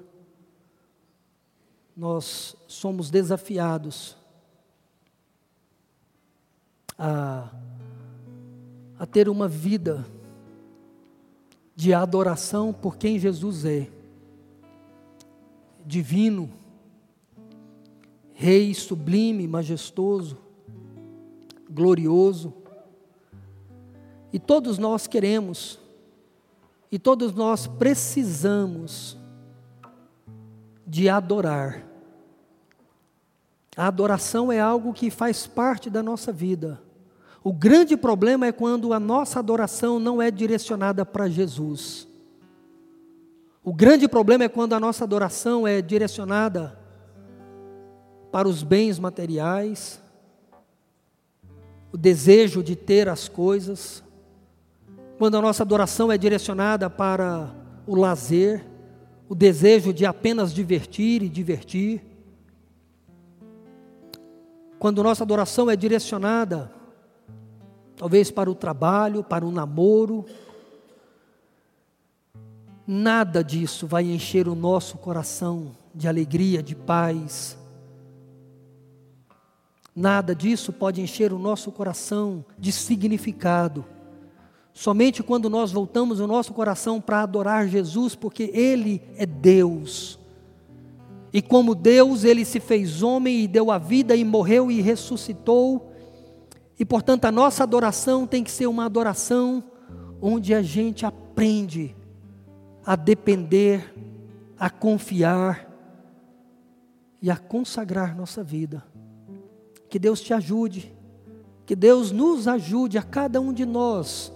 nós 1.98 2.56
somos 2.68 3.10
desafiados 3.10 4.16
a, 6.96 7.50
a 9.00 9.06
ter 9.08 9.28
uma 9.28 9.48
vida 9.48 10.06
de 11.76 11.96
adoração 11.96 12.72
por 12.72 12.98
quem 12.98 13.18
Jesus 13.18 13.66
é, 13.66 13.90
divino, 15.84 16.52
Rei 18.40 18.72
sublime, 18.76 19.48
majestoso, 19.48 20.38
glorioso. 21.68 22.54
E 24.32 24.38
todos 24.38 24.78
nós 24.78 25.08
queremos, 25.08 25.80
e 26.92 27.00
todos 27.00 27.34
nós 27.34 27.66
precisamos 27.66 29.18
de 30.86 31.10
adorar. 31.10 31.87
A 33.78 33.86
adoração 33.86 34.52
é 34.52 34.60
algo 34.60 34.92
que 34.92 35.12
faz 35.12 35.46
parte 35.46 35.88
da 35.88 36.02
nossa 36.02 36.32
vida. 36.32 36.82
O 37.44 37.54
grande 37.54 37.96
problema 37.96 38.48
é 38.48 38.52
quando 38.52 38.92
a 38.92 39.00
nossa 39.00 39.38
adoração 39.38 40.00
não 40.00 40.20
é 40.20 40.32
direcionada 40.32 41.06
para 41.06 41.30
Jesus. 41.30 42.08
O 43.64 43.72
grande 43.72 44.08
problema 44.08 44.46
é 44.46 44.50
quando 44.50 44.74
a 44.74 44.80
nossa 44.80 45.04
adoração 45.04 45.68
é 45.68 45.80
direcionada 45.80 46.76
para 48.32 48.48
os 48.48 48.64
bens 48.64 48.98
materiais, 48.98 50.02
o 51.92 51.98
desejo 51.98 52.64
de 52.64 52.76
ter 52.76 53.08
as 53.08 53.30
coisas, 53.30 54.04
quando 55.20 55.38
a 55.38 55.42
nossa 55.42 55.64
adoração 55.64 56.12
é 56.12 56.18
direcionada 56.18 56.90
para 56.90 57.54
o 57.86 57.96
lazer, 57.96 58.66
o 59.30 59.36
desejo 59.36 59.94
de 59.94 60.06
apenas 60.06 60.52
divertir 60.52 61.22
e 61.22 61.30
divertir, 61.30 62.02
quando 64.80 65.04
nossa 65.04 65.24
adoração 65.24 65.70
é 65.70 65.76
direcionada, 65.76 66.72
talvez 67.96 68.32
para 68.32 68.50
o 68.50 68.56
trabalho, 68.56 69.24
para 69.24 69.46
o 69.46 69.52
namoro, 69.52 70.26
nada 72.86 73.44
disso 73.44 73.88
vai 73.88 74.04
encher 74.04 74.48
o 74.48 74.56
nosso 74.56 74.98
coração 74.98 75.76
de 75.94 76.08
alegria, 76.08 76.62
de 76.62 76.76
paz, 76.76 77.58
Nada 80.00 80.36
disso 80.36 80.72
pode 80.72 81.02
encher 81.02 81.34
o 81.34 81.40
nosso 81.40 81.72
coração 81.72 82.46
de 82.56 82.72
significado. 82.72 83.84
Somente 84.72 85.24
quando 85.24 85.50
nós 85.50 85.72
voltamos 85.72 86.20
o 86.20 86.28
nosso 86.28 86.54
coração 86.54 87.02
para 87.02 87.24
adorar 87.24 87.68
Jesus, 87.68 88.14
porque 88.14 88.52
Ele 88.54 89.02
é 89.16 89.26
Deus. 89.26 90.17
E 91.32 91.42
como 91.42 91.76
Deus, 91.76 92.24
Ele 92.24 92.46
se 92.46 92.60
fez 92.60 93.04
homem 93.04 93.44
e 93.44 93.48
deu 93.48 93.72
a 93.72 93.78
vida 93.78 94.16
e 94.16 94.24
morreu 94.24 94.72
e 94.72 94.82
ressuscitou. 94.82 95.92
E 96.80 96.86
portanto 96.86 97.26
a 97.26 97.32
nossa 97.32 97.64
adoração 97.64 98.26
tem 98.26 98.44
que 98.44 98.52
ser 98.52 98.68
uma 98.68 98.86
adoração 98.86 99.64
onde 100.22 100.54
a 100.54 100.62
gente 100.62 101.06
aprende 101.06 101.96
a 102.86 102.96
depender, 102.96 103.94
a 104.58 104.70
confiar 104.70 105.68
e 107.22 107.30
a 107.30 107.38
consagrar 107.38 108.16
nossa 108.16 108.44
vida. 108.44 108.84
Que 109.90 110.00
Deus 110.00 110.22
te 110.22 110.34
ajude, 110.34 110.94
que 111.66 111.76
Deus 111.76 112.12
nos 112.12 112.48
ajude 112.48 112.98
a 112.98 113.04
cada 113.04 113.42
um 113.42 113.52
de 113.52 113.66
nós, 113.66 114.32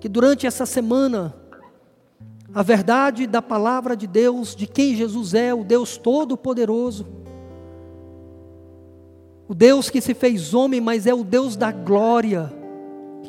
que 0.00 0.08
durante 0.08 0.46
essa 0.46 0.66
semana 0.66 1.34
a 2.54 2.62
verdade 2.62 3.26
da 3.26 3.42
palavra 3.42 3.96
de 3.96 4.06
Deus, 4.06 4.54
de 4.54 4.66
quem 4.66 4.94
Jesus 4.94 5.34
é, 5.34 5.52
o 5.52 5.64
Deus 5.64 5.96
Todo-Poderoso, 5.96 7.06
o 9.48 9.54
Deus 9.54 9.88
que 9.90 10.00
se 10.00 10.14
fez 10.14 10.54
homem, 10.54 10.80
mas 10.80 11.06
é 11.06 11.14
o 11.14 11.22
Deus 11.22 11.56
da 11.56 11.70
glória, 11.70 12.52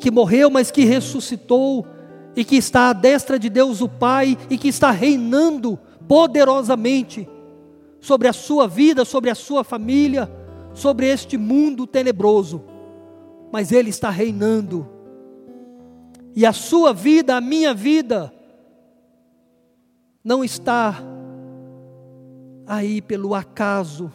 que 0.00 0.10
morreu, 0.10 0.50
mas 0.50 0.70
que 0.70 0.84
ressuscitou, 0.84 1.86
e 2.34 2.44
que 2.44 2.56
está 2.56 2.90
à 2.90 2.92
destra 2.92 3.38
de 3.38 3.48
Deus 3.48 3.80
o 3.80 3.88
Pai, 3.88 4.36
e 4.48 4.56
que 4.56 4.68
está 4.68 4.90
reinando 4.90 5.78
poderosamente 6.06 7.28
sobre 8.00 8.28
a 8.28 8.32
sua 8.32 8.66
vida, 8.66 9.04
sobre 9.04 9.30
a 9.30 9.34
sua 9.34 9.62
família, 9.64 10.30
sobre 10.72 11.06
este 11.06 11.36
mundo 11.36 11.86
tenebroso, 11.86 12.62
mas 13.52 13.72
Ele 13.72 13.90
está 13.90 14.10
reinando. 14.10 14.88
E 16.34 16.46
a 16.46 16.52
sua 16.52 16.92
vida, 16.92 17.36
a 17.36 17.40
minha 17.40 17.74
vida, 17.74 18.32
não 20.28 20.44
está 20.44 20.94
aí 22.66 23.00
pelo 23.00 23.34
acaso, 23.34 24.12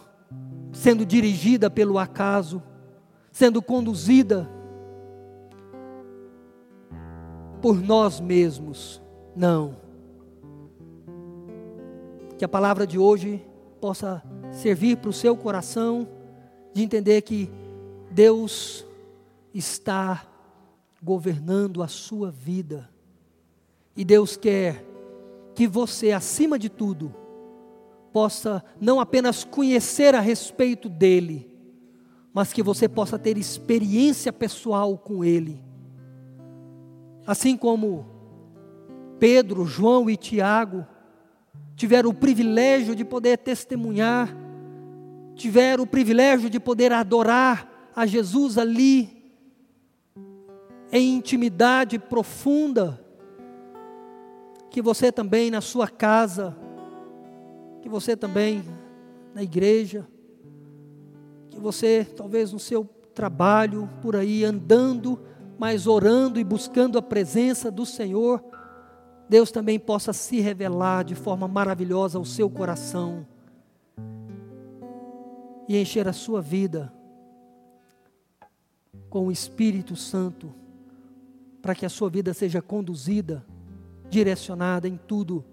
sendo 0.71 1.03
dirigida 1.07 1.71
pelo 1.71 1.97
acaso, 1.97 2.61
sendo 3.31 3.63
conduzida 3.63 4.47
por 7.59 7.81
nós 7.81 8.19
mesmos. 8.19 9.01
Não. 9.35 9.75
Que 12.37 12.45
a 12.45 12.47
palavra 12.47 12.85
de 12.85 12.99
hoje 12.99 13.43
possa 13.81 14.21
servir 14.51 14.97
para 14.97 15.09
o 15.09 15.13
seu 15.13 15.35
coração 15.35 16.07
de 16.75 16.83
entender 16.83 17.23
que 17.23 17.49
Deus 18.11 18.85
está 19.51 20.23
governando 21.01 21.81
a 21.81 21.87
sua 21.87 22.29
vida. 22.29 22.87
E 23.97 24.05
Deus 24.05 24.37
quer 24.37 24.92
que 25.55 25.67
você, 25.67 26.11
acima 26.11 26.57
de 26.57 26.69
tudo, 26.69 27.13
possa 28.11 28.63
não 28.79 28.99
apenas 28.99 29.43
conhecer 29.43 30.15
a 30.15 30.19
respeito 30.19 30.89
dEle, 30.89 31.51
mas 32.33 32.51
que 32.51 32.63
você 32.63 32.87
possa 32.87 33.17
ter 33.17 33.37
experiência 33.37 34.33
pessoal 34.33 34.97
com 34.97 35.23
Ele. 35.23 35.63
Assim 37.25 37.55
como 37.55 38.05
Pedro, 39.19 39.65
João 39.65 40.09
e 40.09 40.17
Tiago 40.17 40.85
tiveram 41.75 42.09
o 42.09 42.13
privilégio 42.13 42.95
de 42.95 43.05
poder 43.05 43.37
testemunhar 43.37 44.43
tiveram 45.35 45.83
o 45.83 45.87
privilégio 45.87 46.49
de 46.49 46.59
poder 46.59 46.91
adorar 46.91 47.91
a 47.95 48.05
Jesus 48.05 48.57
ali, 48.57 49.23
em 50.91 51.15
intimidade 51.15 51.97
profunda, 51.97 53.02
que 54.73 54.81
você 54.81 55.11
também 55.11 55.51
na 55.51 55.61
sua 55.61 55.87
casa, 55.87 56.57
que 57.83 57.87
você 57.87 58.17
também 58.17 58.63
na 59.31 59.43
igreja, 59.43 60.07
que 61.51 61.59
você 61.59 62.03
talvez 62.03 62.51
no 62.51 62.57
seu 62.57 62.83
trabalho, 63.13 63.87
por 64.01 64.15
aí 64.15 64.43
andando, 64.43 65.21
mas 65.59 65.85
orando 65.85 66.39
e 66.39 66.43
buscando 66.43 66.97
a 66.97 67.03
presença 67.03 67.69
do 67.69 67.85
Senhor, 67.85 68.43
Deus 69.29 69.51
também 69.51 69.77
possa 69.77 70.11
se 70.11 70.39
revelar 70.39 71.03
de 71.03 71.13
forma 71.13 71.47
maravilhosa 71.47 72.17
ao 72.17 72.25
seu 72.25 72.49
coração. 72.49 73.27
E 75.69 75.77
encher 75.77 76.07
a 76.07 76.13
sua 76.13 76.41
vida 76.41 76.91
com 79.07 79.27
o 79.27 79.31
Espírito 79.31 79.95
Santo, 79.95 80.51
para 81.61 81.75
que 81.75 81.85
a 81.85 81.89
sua 81.89 82.09
vida 82.09 82.33
seja 82.33 82.59
conduzida, 82.59 83.45
direcionada 84.13 84.87
em 84.87 84.95
tudo 84.95 85.43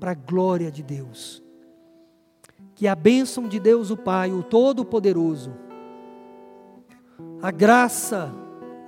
para 0.00 0.10
a 0.10 0.14
glória 0.14 0.70
de 0.70 0.82
Deus. 0.82 1.40
Que 2.74 2.88
a 2.88 2.94
bênção 2.94 3.46
de 3.46 3.60
Deus, 3.60 3.90
o 3.90 3.96
Pai, 3.96 4.32
o 4.32 4.42
Todo-Poderoso, 4.42 5.52
a 7.40 7.50
graça 7.52 8.32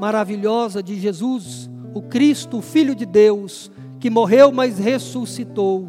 maravilhosa 0.00 0.82
de 0.82 0.98
Jesus, 0.98 1.70
o 1.94 2.02
Cristo, 2.02 2.58
o 2.58 2.62
Filho 2.62 2.94
de 2.94 3.06
Deus, 3.06 3.70
que 4.00 4.10
morreu, 4.10 4.50
mas 4.50 4.78
ressuscitou, 4.78 5.88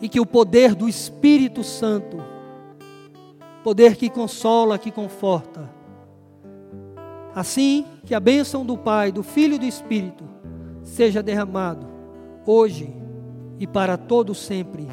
e 0.00 0.08
que 0.08 0.20
o 0.20 0.26
poder 0.26 0.74
do 0.74 0.88
Espírito 0.88 1.62
Santo 1.62 2.16
poder 3.62 3.96
que 3.96 4.08
consola, 4.08 4.78
que 4.78 4.90
conforta. 4.90 5.70
Assim 7.34 7.86
que 8.04 8.14
a 8.14 8.20
bênção 8.20 8.64
do 8.64 8.76
Pai, 8.76 9.10
do 9.10 9.22
Filho 9.22 9.54
e 9.54 9.58
do 9.58 9.64
Espírito 9.64 10.33
seja 10.84 11.22
derramado 11.22 11.86
hoje 12.46 12.94
e 13.58 13.66
para 13.66 13.96
todo 13.96 14.34
sempre 14.34 14.86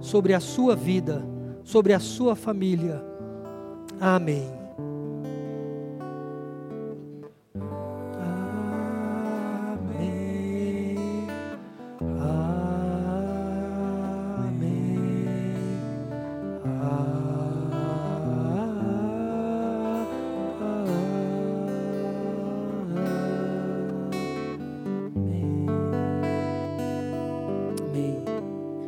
sobre 0.00 0.34
a 0.34 0.40
sua 0.40 0.74
vida, 0.74 1.22
sobre 1.62 1.92
a 1.92 2.00
sua 2.00 2.34
família. 2.34 3.04
Amém. 4.00 4.61